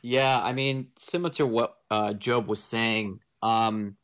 [0.00, 3.20] Yeah, I mean, similar to what uh, Job was saying.
[3.42, 3.96] Um,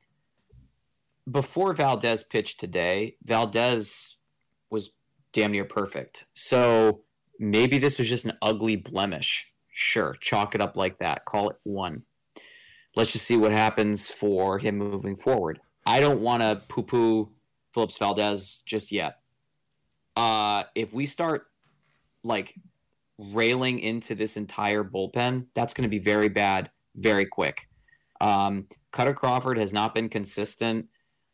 [1.30, 4.16] before Valdez pitched today, Valdez
[4.70, 4.90] was
[5.32, 6.26] damn near perfect.
[6.34, 7.02] So
[7.38, 9.52] maybe this was just an ugly blemish.
[9.72, 11.24] Sure, chalk it up like that.
[11.24, 12.02] Call it one.
[12.94, 15.60] Let's just see what happens for him moving forward.
[15.84, 17.30] I don't want to poo poo
[17.74, 19.18] Phillips Valdez just yet.
[20.16, 21.48] Uh, if we start
[22.24, 22.54] like
[23.18, 27.68] railing into this entire bullpen, that's going to be very bad very quick.
[28.20, 30.86] Um, Kutter Crawford has not been consistent.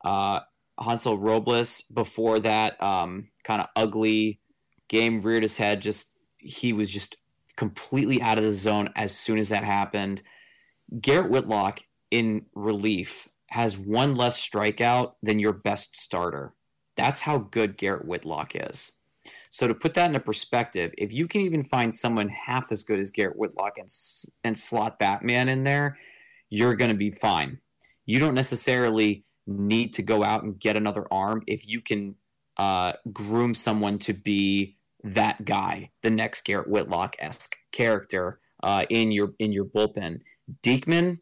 [0.05, 0.41] Uh,
[0.81, 4.41] Hansel Robles before that um, kind of ugly
[4.89, 5.83] game reared his head.
[5.83, 7.17] Just he was just
[7.57, 10.23] completely out of the zone as soon as that happened.
[11.01, 16.55] Garrett Whitlock in relief has one less strikeout than your best starter.
[16.97, 18.93] That's how good Garrett Whitlock is.
[19.51, 22.99] So to put that into perspective, if you can even find someone half as good
[22.99, 23.89] as Garrett Whitlock and
[24.45, 25.99] and slot Batman in there,
[26.49, 27.59] you're going to be fine.
[28.05, 32.15] You don't necessarily need to go out and get another arm if you can
[32.57, 39.11] uh, groom someone to be that guy, the next Garrett Whitlock esque character uh, in
[39.11, 40.21] your in your bullpen.
[40.63, 41.19] Diekman,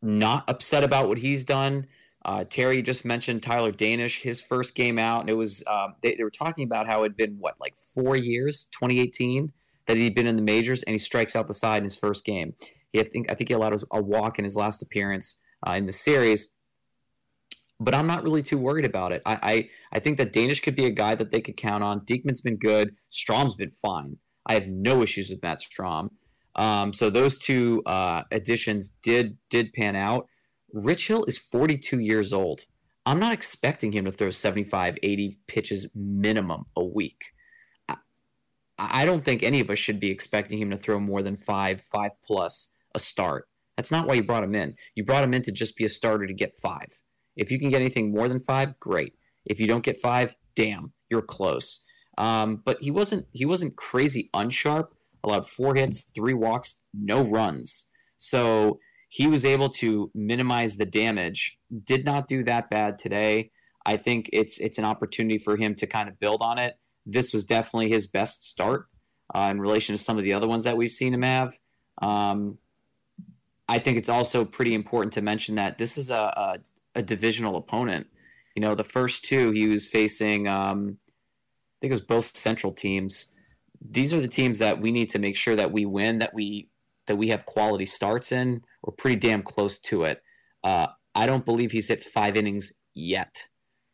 [0.00, 1.86] not upset about what he's done.
[2.24, 6.14] Uh, Terry just mentioned Tyler Danish, his first game out, and it was um, they,
[6.14, 9.52] they, were talking about how it had been what like four years, 2018,
[9.86, 12.24] that he'd been in the majors, and he strikes out the side in his first
[12.24, 12.54] game.
[12.92, 15.84] He, I think I think he allowed a walk in his last appearance uh, in
[15.84, 16.53] the series
[17.80, 19.22] but I'm not really too worried about it.
[19.26, 22.00] I, I, I think that Danish could be a guy that they could count on.
[22.00, 22.94] Diekman's been good.
[23.12, 24.16] Strahm's been fine.
[24.46, 26.10] I have no issues with Matt Strahm.
[26.56, 30.28] Um, so those two uh, additions did did pan out.
[30.72, 32.62] Rich Hill is 42 years old.
[33.06, 37.32] I'm not expecting him to throw 75, 80 pitches minimum a week.
[37.88, 37.96] I,
[38.78, 41.82] I don't think any of us should be expecting him to throw more than five,
[41.82, 43.48] five plus a start.
[43.76, 44.76] That's not why you brought him in.
[44.94, 47.00] You brought him in to just be a starter to get five.
[47.36, 49.14] If you can get anything more than five, great.
[49.44, 51.84] If you don't get five, damn, you're close.
[52.16, 54.88] Um, but he wasn't he wasn't crazy unsharp.
[55.22, 57.88] Allowed four hits, three walks, no runs.
[58.18, 61.58] So he was able to minimize the damage.
[61.84, 63.50] Did not do that bad today.
[63.86, 66.78] I think it's it's an opportunity for him to kind of build on it.
[67.06, 68.86] This was definitely his best start
[69.34, 71.56] uh, in relation to some of the other ones that we've seen him have.
[72.00, 72.58] Um,
[73.68, 76.58] I think it's also pretty important to mention that this is a, a
[76.94, 78.06] a divisional opponent.
[78.54, 82.72] You know, the first two he was facing, um, I think it was both Central
[82.72, 83.26] teams.
[83.80, 86.68] These are the teams that we need to make sure that we win, that we
[87.06, 88.62] that we have quality starts in.
[88.82, 90.22] We're pretty damn close to it.
[90.62, 93.46] Uh, I don't believe he's hit five innings yet.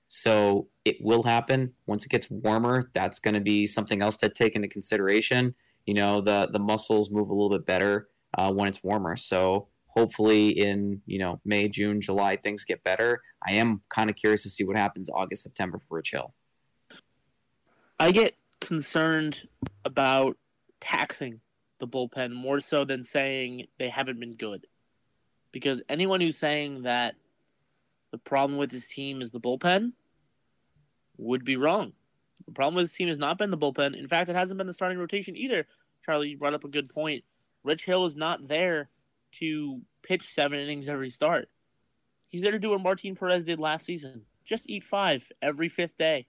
[0.06, 2.90] So it will happen once it gets warmer.
[2.94, 5.54] That's going to be something else to take into consideration.
[5.86, 9.16] You know, the the muscles move a little bit better uh, when it's warmer.
[9.16, 13.22] So hopefully in you know May, June, July things get better.
[13.46, 16.34] I am kind of curious to see what happens August, September for Rich Hill.
[17.98, 19.48] I get concerned
[19.84, 20.36] about
[20.80, 21.40] taxing
[21.80, 24.66] the bullpen more so than saying they haven't been good.
[25.52, 27.16] Because anyone who's saying that
[28.12, 29.92] the problem with this team is the bullpen
[31.16, 31.92] would be wrong.
[32.46, 33.98] The problem with this team has not been the bullpen.
[33.98, 35.66] In fact, it hasn't been the starting rotation either.
[36.04, 37.24] Charlie, you brought up a good point.
[37.64, 38.88] Rich Hill is not there
[39.32, 41.48] to pitch seven innings every start.
[42.28, 44.22] He's there to do what Martin Perez did last season.
[44.44, 46.26] Just eat five every fifth day.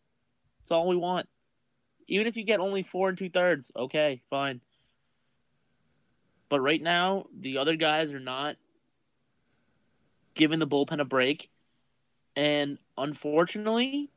[0.60, 1.28] That's all we want.
[2.08, 4.62] Even if you get only four and two thirds, okay, fine.
[6.50, 8.58] But right now, the other guys are not
[10.34, 11.50] giving the bullpen a break.
[12.36, 14.12] And unfortunately,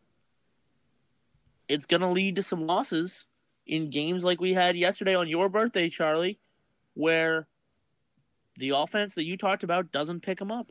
[1.68, 3.26] it's going to lead to some losses
[3.66, 6.38] in games like we had yesterday on your birthday, Charlie,
[6.94, 7.46] where
[8.58, 10.70] the offense that you talked about doesn't pick them up.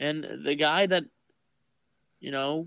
[0.00, 1.04] And the guy that,
[2.20, 2.66] you know,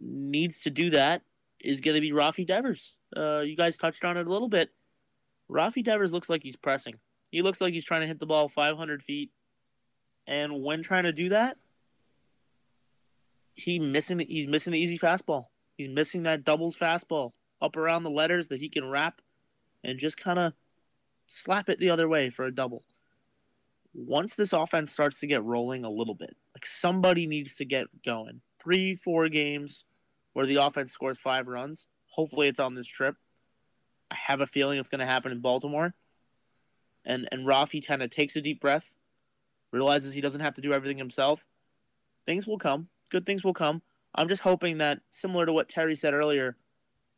[0.00, 1.22] needs to do that
[1.60, 2.94] is going to be Rafi Devers.
[3.16, 4.70] Uh, you guys touched on it a little bit.
[5.50, 6.96] Rafi Devers looks like he's pressing.
[7.30, 9.30] He looks like he's trying to hit the ball 500 feet.
[10.26, 11.56] And when trying to do that,
[13.54, 15.46] he missing he's missing the easy fastball.
[15.76, 19.20] He's missing that doubles fastball up around the letters that he can wrap
[19.82, 20.52] and just kind of
[21.26, 22.84] slap it the other way for a double.
[23.94, 27.86] Once this offense starts to get rolling a little bit, like somebody needs to get
[28.04, 28.40] going.
[28.62, 29.84] Three, four games
[30.32, 31.86] where the offense scores five runs.
[32.10, 33.16] Hopefully, it's on this trip.
[34.10, 35.94] I have a feeling it's going to happen in Baltimore.
[37.04, 38.96] And and Rafi kind of takes a deep breath,
[39.72, 41.46] realizes he doesn't have to do everything himself.
[42.26, 42.88] Things will come.
[43.10, 43.82] Good things will come.
[44.14, 46.56] I'm just hoping that, similar to what Terry said earlier,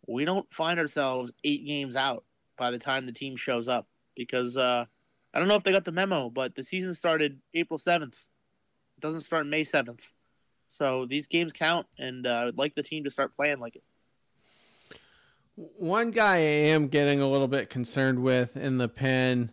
[0.06, 2.24] we don't find ourselves eight games out
[2.56, 3.88] by the time the team shows up.
[4.14, 4.86] Because uh,
[5.32, 8.14] I don't know if they got the memo, but the season started April 7th.
[8.14, 10.02] It doesn't start May 7th.
[10.68, 13.76] So these games count, and uh, I would like the team to start playing like
[13.76, 13.82] it.
[15.56, 19.52] One guy I am getting a little bit concerned with in the pen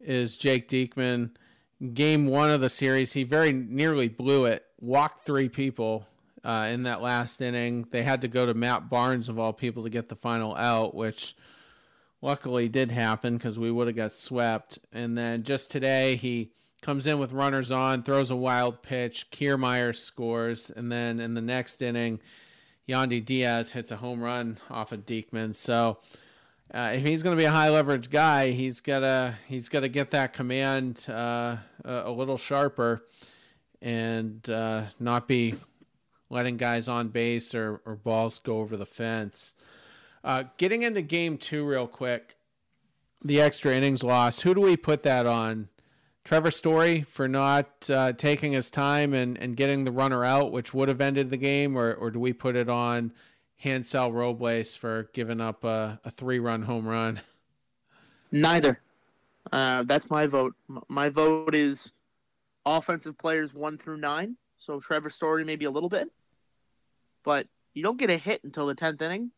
[0.00, 1.30] is Jake Diekman.
[1.92, 6.06] Game one of the series, he very nearly blew it, walked three people
[6.44, 7.86] uh, in that last inning.
[7.90, 10.94] They had to go to Matt Barnes, of all people, to get the final out,
[10.94, 11.36] which
[12.24, 14.78] luckily did happen because we would have got swept.
[14.92, 19.30] And then just today, he comes in with runners on, throws a wild pitch.
[19.30, 20.70] Kiermaier scores.
[20.70, 22.20] And then in the next inning,
[22.88, 25.54] Yandy Diaz hits a home run off of Diekman.
[25.54, 25.98] So
[26.72, 30.10] uh, if he's going to be a high leverage guy, he's gotta he's gotta get
[30.10, 33.04] that command uh, a, a, little sharper
[33.80, 35.54] and uh, not be
[36.30, 39.53] letting guys on base or, or balls go over the fence.
[40.24, 42.36] Uh, getting into game two real quick,
[43.20, 44.40] the extra innings loss.
[44.40, 45.68] Who do we put that on?
[46.24, 50.72] Trevor Story for not uh, taking his time and, and getting the runner out, which
[50.72, 53.12] would have ended the game, or, or do we put it on
[53.56, 57.20] Hansel Robles for giving up a, a three run home run?
[58.32, 58.80] Neither.
[59.52, 60.54] Uh, that's my vote.
[60.88, 61.92] My vote is
[62.64, 64.38] offensive players one through nine.
[64.56, 66.10] So Trevor Story maybe a little bit,
[67.22, 69.30] but you don't get a hit until the tenth inning.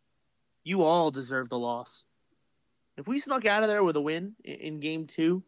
[0.66, 2.02] You all deserve the loss.
[2.96, 5.44] If we snuck out of there with a win in game two,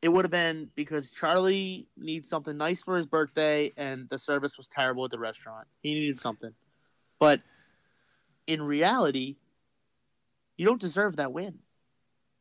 [0.00, 4.56] it would have been because Charlie needs something nice for his birthday and the service
[4.56, 5.66] was terrible at the restaurant.
[5.82, 6.52] He needed something.
[7.18, 7.40] But
[8.46, 9.38] in reality,
[10.56, 11.58] you don't deserve that win.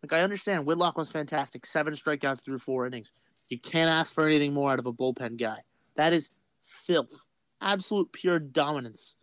[0.03, 3.11] Like I understand Whitlock was fantastic, seven strikeouts through four innings.
[3.47, 5.63] You can't ask for anything more out of a bullpen guy.
[5.95, 6.29] That is
[6.61, 7.25] filth.
[7.59, 9.15] Absolute pure dominance.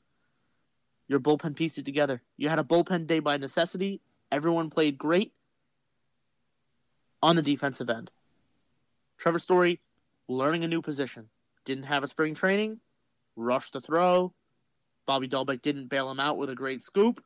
[1.08, 2.22] Your bullpen pieced it together.
[2.36, 4.00] You had a bullpen day by necessity.
[4.30, 5.32] Everyone played great
[7.22, 8.10] on the defensive end.
[9.16, 9.80] Trevor Story
[10.28, 11.30] learning a new position.
[11.64, 12.80] Didn't have a spring training,
[13.36, 14.32] rushed the throw.
[15.06, 17.24] Bobby Dalbec didn't bail him out with a great scoop.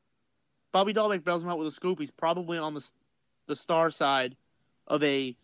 [0.71, 1.99] Bobby Dalbec bails him out with a scoop.
[1.99, 2.89] He's probably on the
[3.49, 4.37] the star side
[4.87, 5.37] of a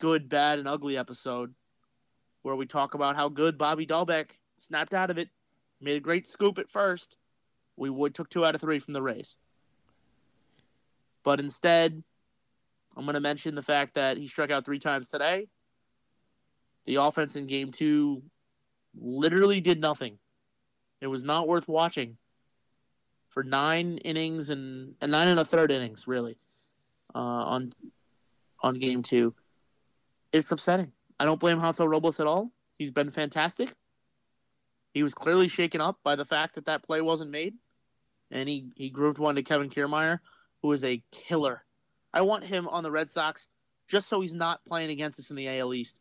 [0.00, 1.54] good, bad, and ugly episode
[2.42, 5.28] where we talk about how good Bobby Dalbec snapped out of it,
[5.80, 7.16] made a great scoop at first.
[7.76, 9.36] We would took two out of three from the Rays.
[11.24, 12.02] But instead,
[12.96, 15.48] I'm going to mention the fact that he struck out three times today.
[16.84, 18.22] The offense in game two
[18.94, 20.18] literally did nothing.
[21.00, 22.18] It was not worth watching
[23.28, 26.36] for nine innings and, and nine and a third innings, really,
[27.14, 27.72] uh, on
[28.62, 29.34] on game two.
[30.32, 30.92] It's upsetting.
[31.18, 32.52] I don't blame Hansel Robles at all.
[32.78, 33.74] He's been fantastic.
[34.92, 37.54] He was clearly shaken up by the fact that that play wasn't made,
[38.30, 40.20] and he he grooved one to Kevin Kiermaier,
[40.60, 41.64] who is a killer.
[42.12, 43.48] I want him on the Red Sox
[43.88, 45.98] just so he's not playing against us in the AL East.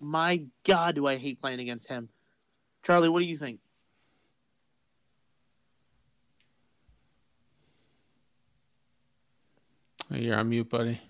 [0.00, 2.10] My God, do I hate playing against him.
[2.82, 3.60] Charlie, what do you think?
[10.10, 11.00] You're on mute, buddy.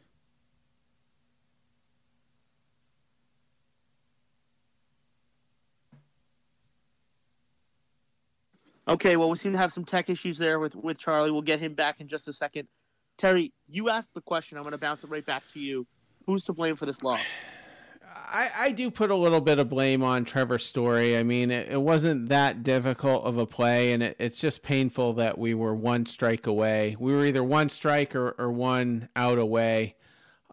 [8.89, 11.31] Okay, well, we seem to have some tech issues there with, with Charlie.
[11.31, 12.69] We'll get him back in just a second.
[13.19, 14.57] Terry, you asked the question.
[14.57, 15.87] I'm going to bounce it right back to you.
[16.27, 17.21] Who's to blame for this loss?
[18.15, 21.17] I, I do put a little bit of blame on Trevor Story.
[21.17, 25.15] I mean, it, it wasn't that difficult of a play, and it, it's just painful
[25.15, 26.97] that we were one strike away.
[26.99, 29.97] We were either one strike or, or one out away.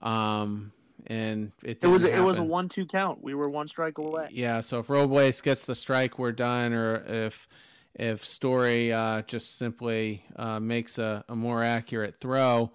[0.01, 0.73] Um,
[1.07, 3.23] and it It was didn't it was a one-two count.
[3.23, 4.27] We were one strike away.
[4.31, 6.73] Yeah, so if Robles gets the strike, we're done.
[6.73, 7.47] Or if
[7.95, 12.71] if Story uh, just simply uh, makes a, a more accurate throw,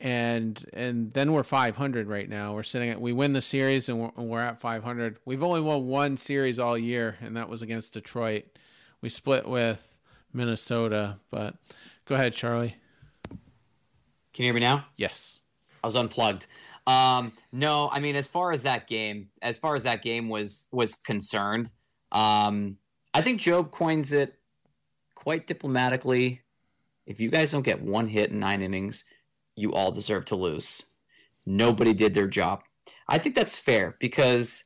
[0.00, 2.54] and and then we're 500 right now.
[2.54, 5.18] We're sitting at we win the series and we're, and we're at 500.
[5.24, 8.44] We've only won one series all year, and that was against Detroit.
[9.00, 9.96] We split with
[10.32, 11.56] Minnesota, but
[12.04, 12.76] go ahead, Charlie.
[14.32, 14.86] Can you hear me now?
[14.96, 15.40] Yes.
[15.84, 16.46] I was unplugged.
[16.86, 20.66] Um, no, I mean, as far as that game, as far as that game was
[20.72, 21.70] was concerned,
[22.10, 22.78] um,
[23.14, 24.38] I think Job coins it
[25.14, 26.42] quite diplomatically.
[27.06, 29.04] If you guys don't get one hit in nine innings,
[29.54, 30.86] you all deserve to lose.
[31.44, 32.62] Nobody did their job.
[33.08, 34.64] I think that's fair because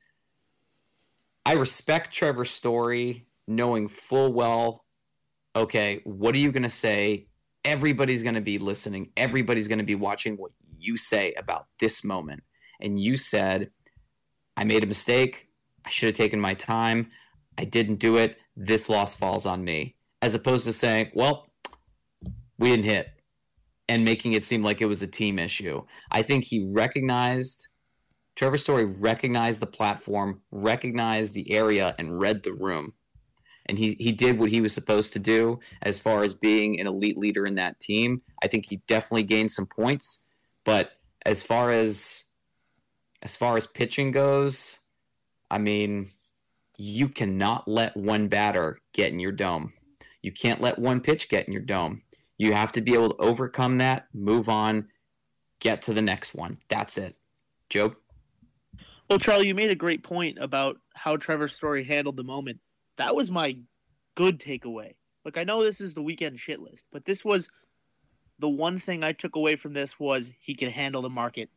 [1.44, 4.84] I respect Trevor Story knowing full well,
[5.54, 7.28] okay, what are you going to say?
[7.64, 9.10] Everybody's going to be listening.
[9.16, 12.42] Everybody's going to be watching what you say about this moment.
[12.80, 13.70] And you said,
[14.56, 15.48] I made a mistake.
[15.84, 17.10] I should have taken my time.
[17.58, 18.38] I didn't do it.
[18.56, 19.96] This loss falls on me.
[20.22, 21.48] As opposed to saying, well,
[22.58, 23.08] we didn't hit
[23.88, 25.84] and making it seem like it was a team issue.
[26.10, 27.68] I think he recognized,
[28.34, 32.94] Trevor Story recognized the platform, recognized the area, and read the room.
[33.66, 36.86] And he, he did what he was supposed to do as far as being an
[36.86, 38.22] elite leader in that team.
[38.42, 40.24] I think he definitely gained some points.
[40.64, 40.92] But
[41.24, 42.24] as far as
[43.22, 44.80] as far as pitching goes,
[45.50, 46.10] I mean,
[46.78, 49.72] you cannot let one batter get in your dome.
[50.22, 52.02] You can't let one pitch get in your dome.
[52.38, 54.88] You have to be able to overcome that, move on,
[55.60, 56.58] get to the next one.
[56.68, 57.16] That's it.
[57.70, 57.94] Joe?
[59.08, 62.60] Well, Charlie, you made a great point about how Trevor Story handled the moment.
[62.96, 63.58] That was my
[64.14, 64.94] good takeaway.
[65.24, 67.48] Look, I know this is the weekend shit list, but this was
[68.38, 71.50] the one thing I took away from this was he can handle the market.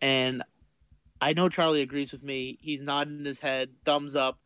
[0.00, 0.42] And
[1.24, 2.58] I know Charlie agrees with me.
[2.60, 4.38] He's nodding his head, thumbs up.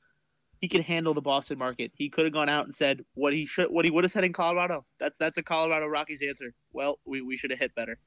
[0.60, 1.90] He can handle the Boston market.
[1.92, 4.22] He could have gone out and said what he should what he would have said
[4.22, 4.84] in Colorado.
[5.00, 6.54] That's that's a Colorado Rockies answer.
[6.72, 7.98] Well, we, we should have hit better.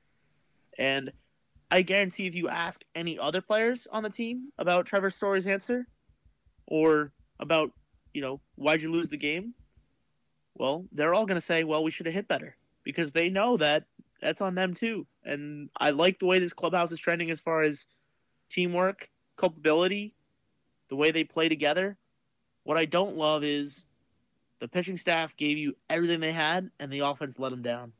[0.77, 1.11] And
[1.69, 5.85] I guarantee if you ask any other players on the team about Trevor Story's answer
[6.65, 7.11] or
[7.41, 7.71] about,
[8.13, 9.53] you know, why'd you lose the game?
[10.55, 12.55] Well, they're all going to say, well, we should have hit better
[12.85, 13.83] because they know that
[14.21, 15.07] that's on them too.
[15.25, 17.85] And I like the way this clubhouse is trending as far as
[18.51, 20.15] teamwork, culpability,
[20.89, 21.97] the way they play together.
[22.63, 23.85] What I don't love is
[24.59, 27.93] the pitching staff gave you everything they had and the offense let them down.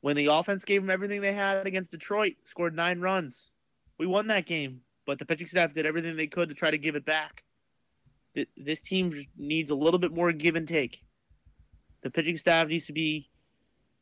[0.00, 3.52] When the offense gave them everything they had against Detroit, scored nine runs.
[3.96, 6.78] We won that game, but the pitching staff did everything they could to try to
[6.78, 7.44] give it back.
[8.56, 11.04] This team needs a little bit more give and take.
[12.02, 13.30] The pitching staff needs to be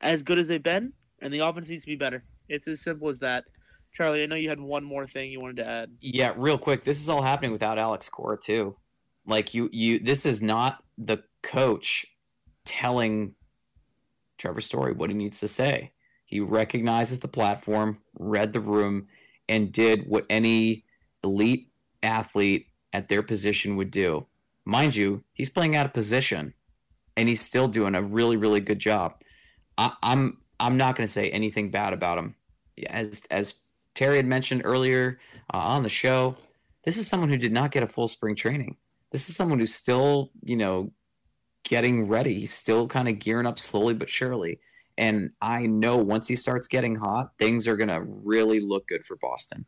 [0.01, 2.24] as good as they've been, and the offense needs to be better.
[2.49, 3.45] It's as simple as that.
[3.93, 5.90] Charlie, I know you had one more thing you wanted to add.
[6.01, 6.84] Yeah, real quick.
[6.84, 8.76] This is all happening without Alex Cora too.
[9.26, 9.99] Like you, you.
[9.99, 12.07] This is not the coach
[12.64, 13.34] telling
[14.38, 15.93] Trevor Story what he needs to say.
[16.24, 19.09] He recognizes the platform, read the room,
[19.49, 20.84] and did what any
[21.22, 21.68] elite
[22.03, 24.26] athlete at their position would do.
[24.64, 26.55] Mind you, he's playing out of position,
[27.16, 29.14] and he's still doing a really, really good job.
[29.76, 32.34] I, I'm I'm not going to say anything bad about him.
[32.88, 33.55] As as
[33.95, 35.18] Terry had mentioned earlier
[35.53, 36.36] uh, on the show,
[36.84, 38.76] this is someone who did not get a full spring training.
[39.11, 40.93] This is someone who's still, you know,
[41.64, 42.40] getting ready.
[42.40, 44.59] He's still kind of gearing up slowly but surely.
[44.99, 49.05] And I know once he starts getting hot, things are going to really look good
[49.05, 49.66] for Boston.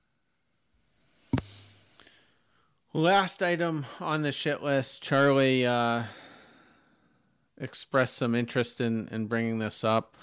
[2.92, 6.04] Last item on the shit list, Charlie uh,
[7.58, 10.16] expressed some interest in, in bringing this up.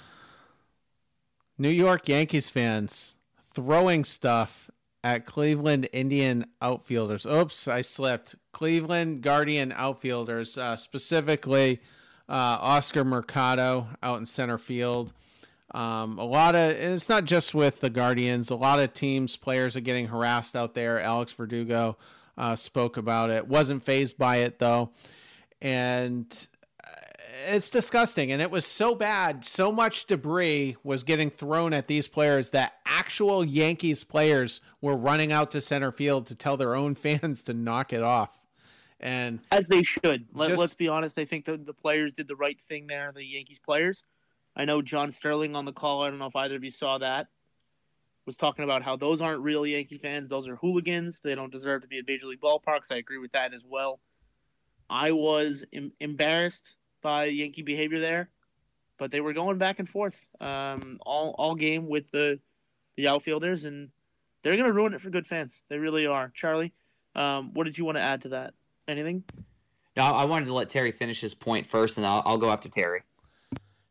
[1.57, 3.17] New York Yankees fans
[3.53, 4.69] throwing stuff
[5.03, 7.25] at Cleveland Indian outfielders.
[7.25, 8.35] Oops, I slipped.
[8.51, 11.81] Cleveland Guardian outfielders, uh, specifically
[12.29, 15.13] uh, Oscar Mercado out in center field.
[15.73, 18.49] Um, a lot of it's not just with the Guardians.
[18.49, 20.99] A lot of teams, players are getting harassed out there.
[20.99, 21.97] Alex Verdugo
[22.37, 23.47] uh, spoke about it.
[23.47, 24.91] wasn't phased by it though,
[25.61, 26.47] and
[27.47, 28.31] it's disgusting.
[28.31, 29.45] And it was so bad.
[29.45, 35.31] So much debris was getting thrown at these players that actual Yankees players were running
[35.31, 38.41] out to center field to tell their own fans to knock it off.
[38.99, 40.27] And As they should.
[40.33, 41.17] Let, let's be honest.
[41.17, 44.03] I think the, the players did the right thing there, the Yankees players.
[44.55, 46.03] I know John Sterling on the call.
[46.03, 47.27] I don't know if either of you saw that.
[48.27, 50.27] Was talking about how those aren't real Yankee fans.
[50.27, 51.21] Those are hooligans.
[51.21, 52.91] They don't deserve to be at Major League ballparks.
[52.91, 53.99] I agree with that as well.
[54.87, 58.29] I was em- embarrassed by Yankee behavior there,
[58.97, 62.39] but they were going back and forth um, all all game with the
[62.95, 63.89] the outfielders, and
[64.41, 65.61] they're going to ruin it for good fans.
[65.69, 66.31] They really are.
[66.35, 66.73] Charlie,
[67.15, 68.53] um, what did you want to add to that?
[68.87, 69.23] Anything?
[69.95, 72.69] No, I wanted to let Terry finish his point first, and I'll, I'll go after
[72.69, 73.01] Terry.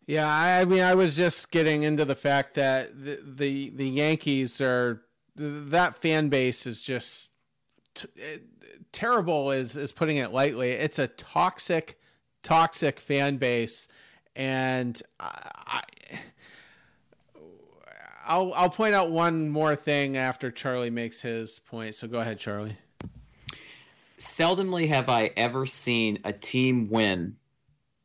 [0.07, 4.61] Yeah, I mean, I was just getting into the fact that the the, the Yankees
[4.61, 5.03] are
[5.37, 7.31] that fan base is just
[7.95, 8.09] t-
[8.91, 9.53] terrible.
[9.53, 10.71] Is is putting it lightly.
[10.71, 12.00] It's a toxic,
[12.43, 13.89] toxic fan base,
[14.35, 15.83] and I,
[18.27, 21.95] I'll I'll point out one more thing after Charlie makes his point.
[21.95, 22.77] So go ahead, Charlie.
[24.19, 27.37] Seldomly have I ever seen a team win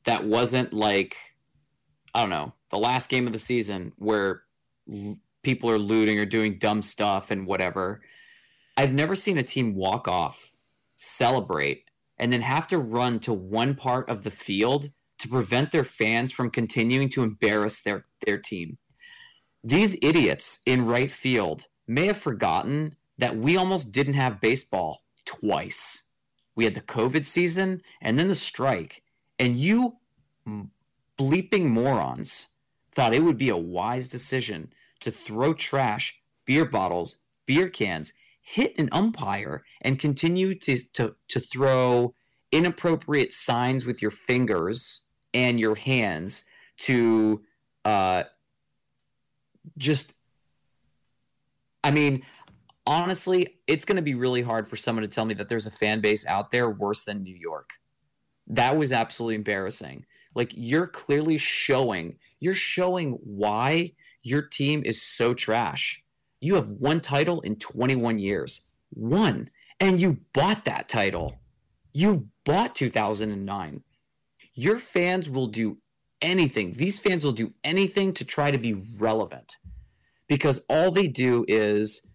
[0.06, 1.18] that wasn't like
[2.14, 4.44] I don't know the last game of the season where
[4.92, 8.02] l- people are looting or doing dumb stuff and whatever.
[8.78, 10.52] I've never seen a team walk off,
[10.98, 11.86] celebrate,
[12.18, 16.32] and then have to run to one part of the field to prevent their fans
[16.32, 18.78] from continuing to embarrass their their team.
[19.64, 26.04] These idiots in right field may have forgotten that we almost didn't have baseball twice.
[26.56, 29.04] We had the COVID season and then the strike.
[29.40, 29.98] And you
[31.20, 32.48] bleeping morons
[32.92, 38.14] thought it would be a wise decision to throw trash, beer bottles, beer cans,
[38.48, 42.14] hit an umpire, and continue to, to, to throw
[42.52, 46.46] inappropriate signs with your fingers and your hands
[46.78, 47.42] to
[47.84, 48.24] uh,
[49.78, 50.14] just
[51.84, 52.24] I mean,
[52.88, 55.72] honestly, it's going to be really hard for someone to tell me that there's a
[55.72, 57.70] fan base out there worse than New York.
[58.48, 60.06] That was absolutely embarrassing.
[60.34, 63.94] Like you're clearly showing, you're showing why
[64.24, 66.04] your team is so trash.
[66.40, 68.62] You have one title in 21 years.
[68.92, 69.50] One.
[69.80, 71.40] And you bought that title.
[71.94, 73.84] You bought 2009.
[74.54, 75.78] Your fans will do
[76.22, 76.74] anything.
[76.74, 79.58] These fans will do anything to try to be relevant
[80.28, 82.08] because all they do is,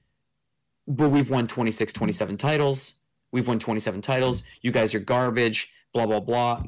[0.87, 3.01] but we've won 26, 27 titles.
[3.33, 4.43] We've won 27 titles.
[4.63, 6.63] You guys are garbage, blah, blah, blah.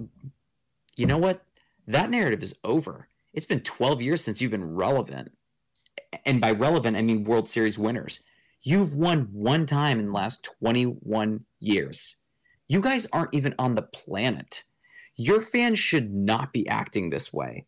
[0.97, 1.43] You know what?
[1.87, 3.09] That narrative is over.
[3.33, 5.33] It's been 12 years since you've been relevant.
[6.25, 8.21] And by relevant, I mean World Series winners.
[8.61, 12.17] You've won one time in the last 21 years.
[12.69, 14.63] You guys aren't even on the planet
[15.17, 17.67] your fans should not be acting this way.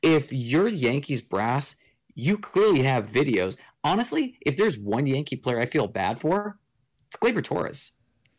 [0.00, 1.76] If you're Yankees brass,
[2.14, 3.56] you clearly have videos.
[3.84, 6.58] Honestly, if there's one Yankee player I feel bad for,
[7.06, 7.92] it's Gleyber Torres.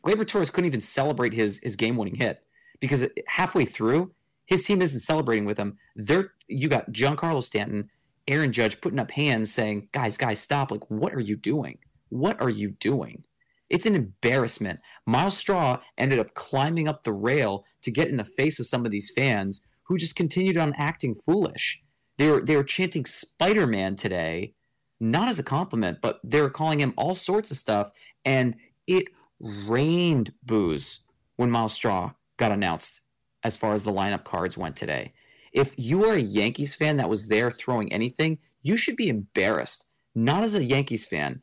[0.06, 2.44] Gleyber Torres couldn't even celebrate his his game winning hit
[2.80, 4.12] because halfway through,
[4.46, 5.78] his team isn't celebrating with him.
[5.96, 7.90] They're you got Giancarlo Stanton,
[8.28, 10.72] Aaron Judge putting up hands saying, "Guys, guys, stop!
[10.72, 11.80] Like, what are you doing?
[12.10, 13.26] What are you doing?"
[13.70, 14.82] It's an embarrassment.
[15.06, 18.86] Myles Straw ended up climbing up the rail to get in the face of some
[18.86, 21.82] of these fans who just continued on acting foolish.
[22.18, 24.54] They were they were chanting Spider Man today,
[25.00, 27.92] not as a compliment, but they were calling him all sorts of stuff,
[28.24, 28.56] and
[28.88, 29.08] it
[29.40, 31.06] rained booze
[31.36, 33.02] when Myles Straw got announced
[33.44, 35.14] as far as the lineup cards went today.
[35.54, 39.86] If you are a Yankees fan that was there throwing anything, you should be embarrassed.
[40.16, 41.42] Not as a Yankees fan,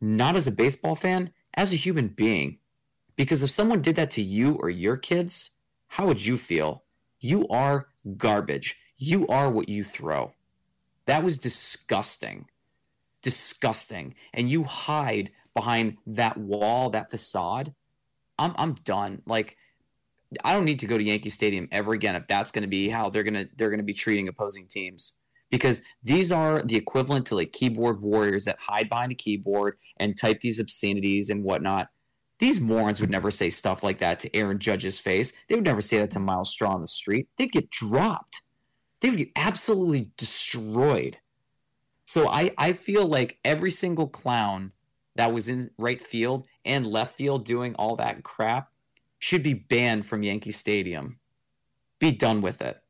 [0.00, 2.58] not as a baseball fan, as a human being.
[3.14, 5.52] Because if someone did that to you or your kids,
[5.88, 6.84] how would you feel?
[7.20, 8.78] You are garbage.
[8.96, 10.32] You are what you throw.
[11.06, 12.46] That was disgusting.
[13.22, 14.14] Disgusting.
[14.32, 17.74] And you hide behind that wall, that facade.
[18.38, 19.22] I'm I'm done.
[19.26, 19.56] Like
[20.44, 22.88] I don't need to go to Yankee Stadium ever again if that's going to be
[22.88, 25.20] how they're going to they're going to be treating opposing teams
[25.52, 30.18] because these are the equivalent to like keyboard warriors that hide behind a keyboard and
[30.18, 31.88] type these obscenities and whatnot.
[32.38, 35.34] These morons would never say stuff like that to Aaron Judge's face.
[35.48, 37.28] They would never say that to Myles Straw on the street.
[37.36, 38.40] They'd get dropped.
[39.00, 41.18] They would get absolutely destroyed.
[42.04, 44.72] So I, I feel like every single clown
[45.16, 48.71] that was in right field and left field doing all that crap
[49.22, 51.16] should be banned from Yankee Stadium.
[52.00, 52.82] Be done with it.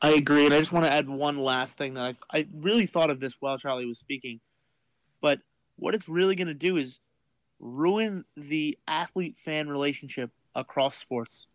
[0.00, 2.86] I agree, and I just want to add one last thing that I I really
[2.86, 4.38] thought of this while Charlie was speaking,
[5.20, 5.40] but
[5.74, 7.00] what it's really going to do is
[7.58, 11.48] ruin the athlete fan relationship across sports.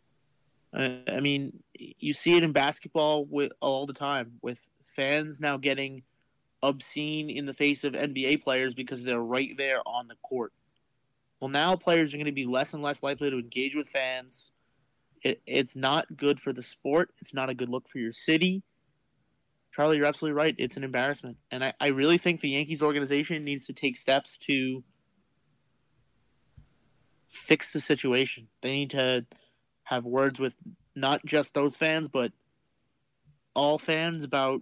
[0.73, 6.03] I mean, you see it in basketball with all the time with fans now getting
[6.61, 10.51] obscene in the face of NBA players because they're right there on the court.
[11.39, 14.51] Well, now players are going to be less and less likely to engage with fans
[15.21, 17.11] it, it's not good for the sport.
[17.19, 18.63] It's not a good look for your city.
[19.73, 20.55] Charlie, you're absolutely right.
[20.57, 21.37] It's an embarrassment.
[21.51, 24.83] And I, I really think the Yankees organization needs to take steps to
[27.27, 28.47] fix the situation.
[28.61, 29.25] They need to
[29.83, 30.55] have words with
[30.95, 32.31] not just those fans, but
[33.53, 34.61] all fans about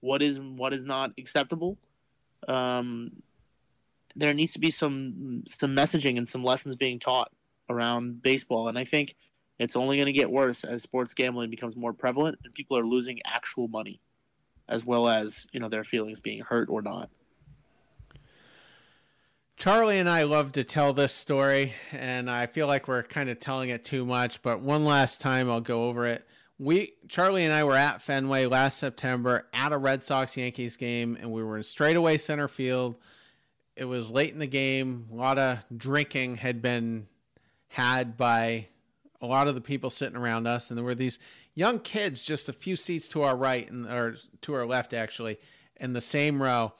[0.00, 1.78] what is what is not acceptable.
[2.48, 3.22] Um,
[4.16, 7.30] there needs to be some some messaging and some lessons being taught
[7.68, 9.16] around baseball, and I think
[9.58, 12.86] it's only going to get worse as sports gambling becomes more prevalent and people are
[12.86, 14.00] losing actual money,
[14.68, 17.10] as well as you know their feelings being hurt or not.
[19.60, 23.38] Charlie and I love to tell this story, and I feel like we're kind of
[23.38, 24.40] telling it too much.
[24.40, 26.26] But one last time, I'll go over it.
[26.58, 31.18] We Charlie and I were at Fenway last September at a Red Sox Yankees game,
[31.20, 32.96] and we were in straightaway center field.
[33.80, 35.06] It was late in the game.
[35.10, 37.08] A lot of drinking had been
[37.68, 38.66] had by
[39.20, 41.18] a lot of the people sitting around us, and there were these
[41.54, 45.38] young kids just a few seats to our right and or to our left, actually,
[45.76, 46.72] in the same row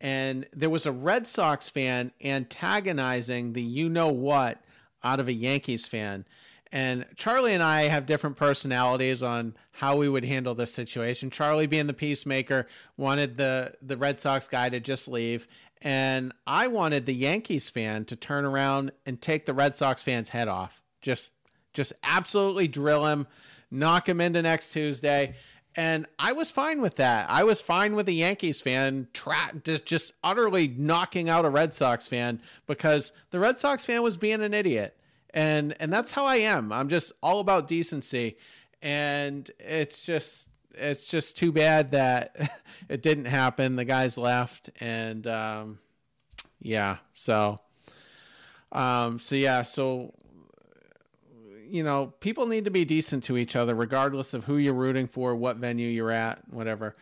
[0.00, 4.58] and there was a Red Sox fan antagonizing the you know what
[5.04, 6.24] out of a Yankees fan.
[6.72, 11.28] And Charlie and I have different personalities on how we would handle this situation.
[11.28, 15.48] Charlie, being the peacemaker, wanted the, the Red Sox guy to just leave.
[15.82, 20.28] And I wanted the Yankees fan to turn around and take the Red Sox fan's
[20.28, 20.82] head off.
[21.00, 21.32] Just
[21.72, 23.26] just absolutely drill him,
[23.70, 25.34] knock him into next Tuesday.
[25.76, 27.30] And I was fine with that.
[27.30, 29.54] I was fine with a Yankees fan tra-
[29.84, 34.42] just utterly knocking out a Red Sox fan because the Red Sox fan was being
[34.42, 34.96] an idiot.
[35.32, 36.72] And and that's how I am.
[36.72, 38.36] I'm just all about decency.
[38.82, 42.36] And it's just it's just too bad that
[42.88, 43.76] it didn't happen.
[43.76, 45.78] The guys left and um,
[46.60, 47.60] yeah, so
[48.72, 50.14] um, so yeah, so
[51.70, 55.06] you know, people need to be decent to each other, regardless of who you're rooting
[55.06, 56.96] for, what venue you're at, whatever.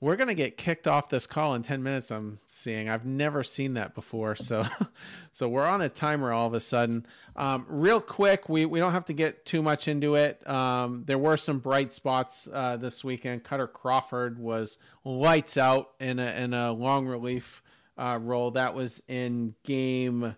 [0.00, 2.10] We're gonna get kicked off this call in ten minutes.
[2.10, 2.88] I'm seeing.
[2.88, 4.34] I've never seen that before.
[4.34, 4.64] So,
[5.32, 7.06] so we're on a timer all of a sudden.
[7.36, 10.46] Um, real quick, we we don't have to get too much into it.
[10.48, 13.44] Um, there were some bright spots uh, this weekend.
[13.44, 17.62] Kutter Crawford was lights out in a in a long relief
[17.98, 18.52] uh, role.
[18.52, 20.34] That was in game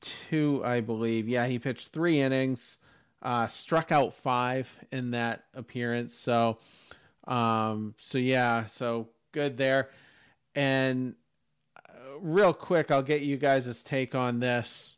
[0.00, 1.26] two, I believe.
[1.26, 2.78] Yeah, he pitched three innings
[3.22, 6.14] uh, struck out five in that appearance.
[6.14, 6.58] So,
[7.26, 9.90] um, so yeah, so good there.
[10.54, 11.14] And
[11.76, 14.96] uh, real quick, I'll get you guys' take on this.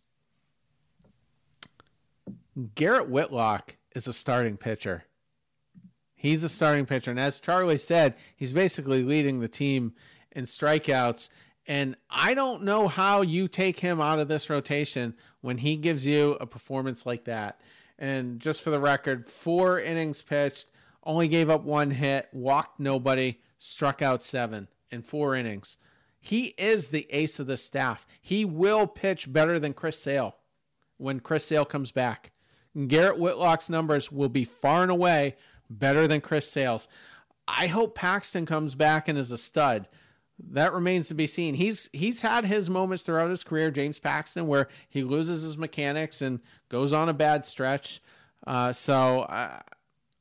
[2.75, 5.05] Garrett Whitlock is a starting pitcher.
[6.15, 7.11] He's a starting pitcher.
[7.11, 9.95] And as Charlie said, he's basically leading the team
[10.31, 11.31] in strikeouts.
[11.67, 16.07] And I don't know how you take him out of this rotation when he gives
[16.07, 17.61] you a performance like that.
[17.99, 20.69] And just for the record, four innings pitched,
[21.05, 25.79] only gave up one hit, walked nobody, struck out seven in four innings.
[26.21, 28.07] He is the ace of the staff.
[28.21, 30.37] He will pitch better than Chris Sale
[30.97, 32.31] when Chris Sale comes back.
[32.87, 35.37] Garrett Whitlock's numbers will be far and away
[35.69, 36.89] better than Chris Sale's.
[37.49, 39.89] I hope Paxton comes back and is a stud
[40.51, 41.55] that remains to be seen.
[41.55, 46.23] He's he's had his moments throughout his career, James Paxton, where he loses his mechanics
[46.23, 48.01] and goes on a bad stretch.
[48.47, 49.63] Uh, so I,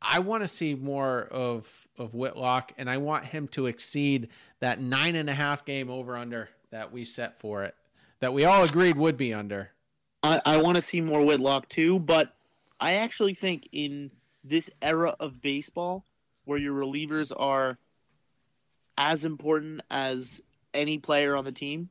[0.01, 4.29] I want to see more of of Whitlock, and I want him to exceed
[4.59, 7.75] that nine and a half game over under that we set for it,
[8.19, 9.71] that we all agreed would be under.
[10.23, 12.33] I, I want to see more Whitlock too, but
[12.79, 14.11] I actually think in
[14.43, 16.05] this era of baseball,
[16.45, 17.77] where your relievers are
[18.97, 20.41] as important as
[20.73, 21.89] any player on the team.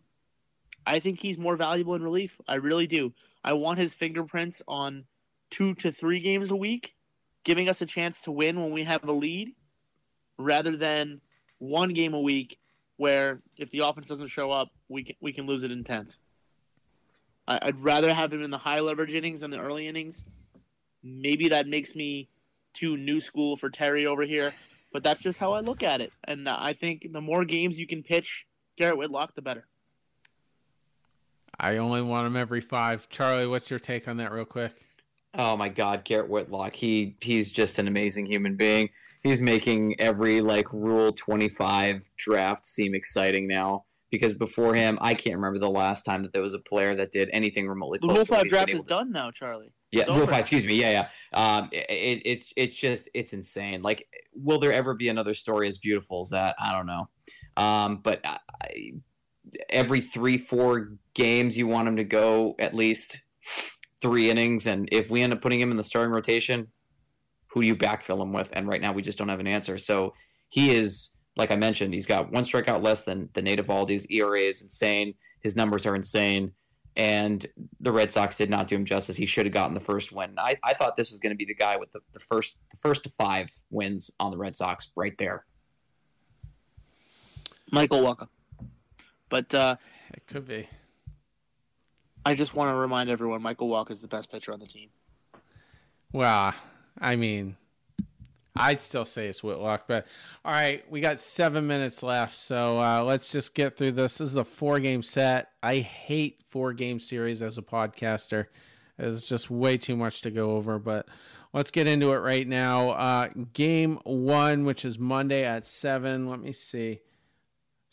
[0.87, 2.41] I think he's more valuable in relief.
[2.49, 3.13] I really do.
[3.45, 5.05] I want his fingerprints on
[5.51, 6.95] two to three games a week,
[7.45, 9.53] giving us a chance to win when we have a lead,
[10.39, 11.21] rather than
[11.59, 12.59] one game a week
[12.97, 16.19] where if the offense doesn't show up, we can, we can lose it in tenth.
[17.49, 20.25] I'd rather have him in the high leverage innings than the early innings.
[21.03, 22.29] Maybe that makes me
[22.75, 24.53] too new school for Terry over here.
[24.93, 26.13] But that's just how I look at it.
[26.25, 29.67] And I think the more games you can pitch Garrett Whitlock, the better.
[31.59, 33.09] I only want him every five.
[33.09, 34.73] Charlie, what's your take on that, real quick?
[35.35, 36.75] Oh my God, Garrett Whitlock.
[36.75, 38.91] He he's just an amazing human being.
[39.23, 43.85] He's making every like Rule Twenty Five draft seem exciting now.
[44.11, 47.13] Because before him, I can't remember the last time that there was a player that
[47.13, 48.01] did anything remotely.
[48.03, 48.89] The Rule Five draft is to...
[48.89, 49.73] done now, Charlie.
[49.93, 50.41] Yeah, Rule Five.
[50.41, 50.81] Excuse me.
[50.81, 51.57] Yeah, yeah.
[51.57, 53.83] Um, it, it's it's just it's insane.
[53.83, 56.57] Like will there ever be another story as beautiful as that?
[56.59, 57.09] I don't know.
[57.57, 58.93] Um, but I,
[59.69, 63.19] every three, four games, you want him to go at least
[64.01, 64.67] three innings.
[64.67, 66.69] And if we end up putting him in the starting rotation,
[67.49, 68.51] who do you backfill him with?
[68.53, 69.79] And right now, we just don't have an answer.
[69.79, 70.15] So
[70.49, 74.43] he is, like I mentioned, he's got one strikeout less than the native Eovaldi's ERA
[74.43, 75.15] is insane.
[75.43, 76.53] His numbers are insane
[76.97, 77.47] and
[77.79, 79.17] the Red Sox did not do him justice.
[79.17, 80.35] He should have gotten the first win.
[80.39, 82.77] I, I thought this was going to be the guy with the, the first the
[82.77, 85.47] first five wins on the Red Sox right there.
[87.73, 88.29] Michael Wacha.
[89.29, 89.77] But uh,
[90.13, 90.69] It could be.
[92.25, 94.91] I just want to remind everyone Michael Wacha is the best pitcher on the team.
[96.13, 96.55] Well,
[96.99, 97.57] I mean,
[98.57, 100.07] I'd still say it's Whitlock, but
[100.45, 104.19] all right, we got seven minutes left, so uh, let's just get through this.
[104.19, 105.51] This is a four-game set.
[105.63, 108.47] I hate four-game series as a podcaster.
[108.99, 111.09] It's just way too much to go over, but
[111.55, 112.91] let's get into it right now.
[112.91, 116.29] Uh, game one, which is Monday at seven.
[116.29, 117.01] Let me see.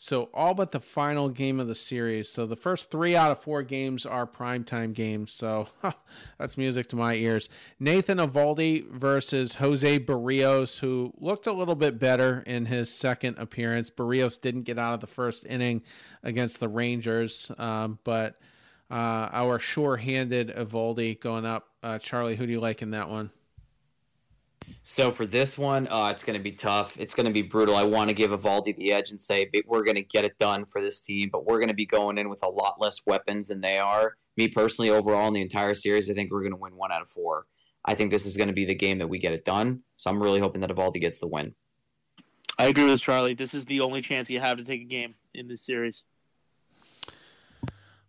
[0.00, 2.28] So all but the final game of the series.
[2.28, 5.32] So the first three out of four games are primetime games.
[5.32, 5.66] So
[6.38, 7.48] that's music to my ears.
[7.80, 13.90] Nathan Eovaldi versus Jose Berrios, who looked a little bit better in his second appearance.
[13.90, 15.82] Berrios didn't get out of the first inning
[16.22, 18.38] against the Rangers, um, but
[18.92, 21.70] uh, our sure-handed Eovaldi going up.
[21.82, 23.32] Uh, Charlie, who do you like in that one?
[24.82, 26.96] So for this one, uh, it's going to be tough.
[26.98, 27.76] It's going to be brutal.
[27.76, 30.64] I want to give Eovaldi the edge and say we're going to get it done
[30.64, 33.48] for this team, but we're going to be going in with a lot less weapons
[33.48, 34.16] than they are.
[34.36, 37.02] Me personally, overall in the entire series, I think we're going to win one out
[37.02, 37.46] of four.
[37.84, 39.82] I think this is going to be the game that we get it done.
[39.96, 41.54] So I'm really hoping that Eovaldi gets the win.
[42.58, 43.34] I agree with Charlie.
[43.34, 46.04] This is the only chance you have to take a game in this series.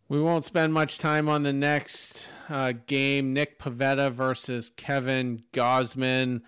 [0.07, 3.33] We won't spend much time on the next uh, game.
[3.33, 6.41] Nick Pivetta versus Kevin Gausman.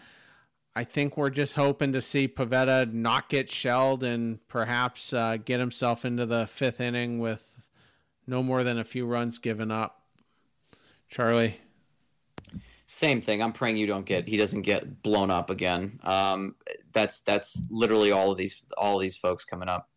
[0.75, 5.59] I think we're just hoping to see Pivetta not get shelled and perhaps uh, get
[5.59, 7.69] himself into the fifth inning with
[8.25, 10.03] no more than a few runs given up.
[11.09, 11.59] Charlie.
[12.87, 13.41] Same thing.
[13.41, 15.99] I'm praying you don't get he doesn't get blown up again.
[16.03, 16.55] Um,
[16.91, 19.89] that's that's literally all of these all of these folks coming up.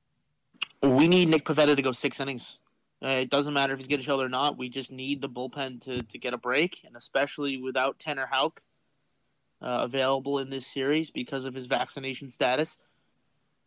[0.83, 2.59] We need Nick Pivetta to go six innings.
[3.05, 4.57] Uh, it doesn't matter if he's getting shelled or not.
[4.57, 8.63] We just need the bullpen to, to get a break, and especially without Tanner Houck
[9.61, 12.79] uh, available in this series because of his vaccination status.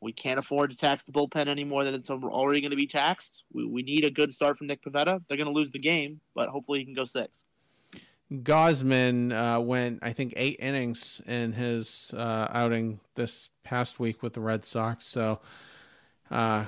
[0.01, 2.87] We can't afford to tax the bullpen any more than it's already going to be
[2.87, 3.43] taxed.
[3.53, 5.21] We, we need a good start from Nick Pivetta.
[5.27, 7.43] They're going to lose the game, but hopefully he can go six.
[8.31, 14.33] Gausman uh, went, I think, eight innings in his uh, outing this past week with
[14.33, 15.05] the Red Sox.
[15.05, 15.39] So,
[16.29, 16.65] uh,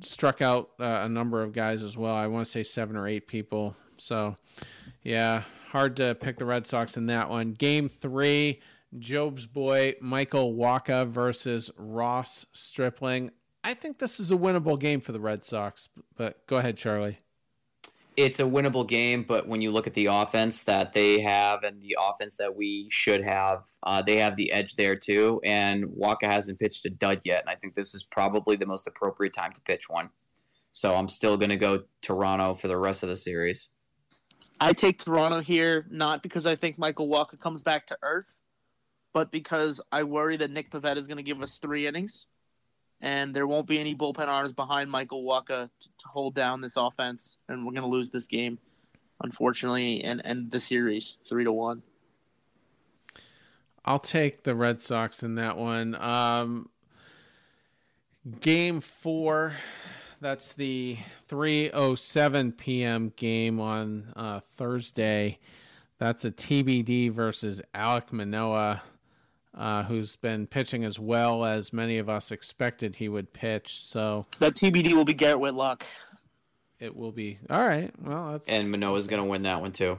[0.00, 2.14] struck out uh, a number of guys as well.
[2.14, 3.76] I want to say seven or eight people.
[3.96, 4.36] So,
[5.02, 7.52] yeah, hard to pick the Red Sox in that one.
[7.52, 8.60] Game three,
[8.98, 13.30] Job's boy Michael Wacha versus Ross Stripling.
[13.64, 17.18] I think this is a winnable game for the Red Sox, but go ahead, Charlie.
[18.16, 21.80] It's a winnable game, but when you look at the offense that they have and
[21.80, 25.40] the offense that we should have, uh, they have the edge there too.
[25.44, 28.86] And Wacha hasn't pitched a dud yet, and I think this is probably the most
[28.86, 30.10] appropriate time to pitch one.
[30.72, 33.70] So I'm still going to go Toronto for the rest of the series.
[34.60, 38.42] I take Toronto here not because I think Michael Wacha comes back to earth,
[39.14, 42.26] but because I worry that Nick Pivetta is going to give us three innings
[43.02, 46.76] and there won't be any bullpen arms behind Michael Wacha to, to hold down this
[46.76, 48.58] offense, and we're going to lose this game,
[49.22, 51.82] unfortunately, and and the series three to one.
[53.84, 55.96] I'll take the Red Sox in that one.
[55.96, 56.68] Um,
[58.40, 59.54] game four,
[60.20, 60.98] that's the
[61.28, 63.12] 3:07 p.m.
[63.16, 65.40] game on uh, Thursday.
[65.98, 68.82] That's a TBD versus Alek Manoah
[69.56, 73.82] uh, who's been pitching as well as many of us expected he would pitch.
[73.82, 75.84] So that TBD will be Garrett Whitlock.
[76.80, 77.92] It will be all right.
[78.02, 79.98] Well, that's and Manoah's going to win that one too.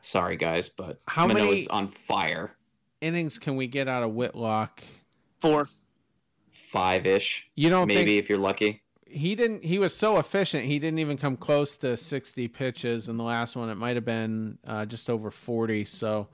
[0.00, 2.52] Sorry, guys, but how Manoah's many on fire?
[3.00, 4.82] Innings can we get out of Whitlock?
[5.40, 5.68] Four,
[6.52, 7.48] five ish.
[7.54, 8.82] You don't maybe think if you're lucky.
[9.06, 9.64] He didn't.
[9.64, 10.64] He was so efficient.
[10.64, 13.08] He didn't even come close to sixty pitches.
[13.08, 15.84] In the last one, it might have been uh, just over forty.
[15.84, 16.28] So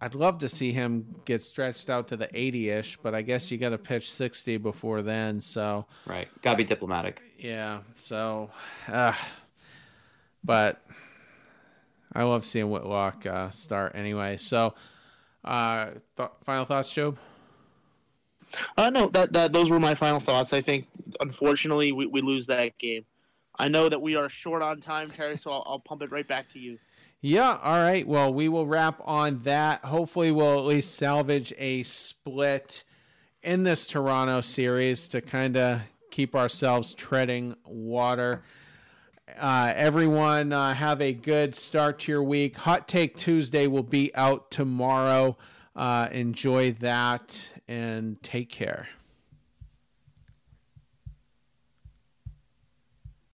[0.00, 3.50] I'd love to see him get stretched out to the 80 ish, but I guess
[3.50, 5.40] you got to pitch 60 before then.
[5.40, 6.28] So, right.
[6.42, 7.20] Got to be diplomatic.
[7.38, 7.80] Yeah.
[7.94, 8.50] So,
[8.86, 9.12] uh,
[10.44, 10.80] but
[12.12, 14.36] I love seeing Whitlock uh, start anyway.
[14.36, 14.74] So,
[15.44, 17.18] uh, th- final thoughts, Job?
[18.76, 20.52] Uh, no, that, that those were my final thoughts.
[20.52, 20.86] I think,
[21.20, 23.04] unfortunately, we, we lose that game.
[23.58, 26.26] I know that we are short on time, Terry, so I'll, I'll pump it right
[26.26, 26.78] back to you.
[27.20, 28.06] Yeah, all right.
[28.06, 29.84] Well, we will wrap on that.
[29.84, 32.84] Hopefully, we'll at least salvage a split
[33.42, 35.80] in this Toronto series to kind of
[36.12, 38.44] keep ourselves treading water.
[39.36, 42.56] Uh, everyone, uh, have a good start to your week.
[42.58, 45.36] Hot Take Tuesday will be out tomorrow.
[45.74, 48.88] Uh, enjoy that and take care.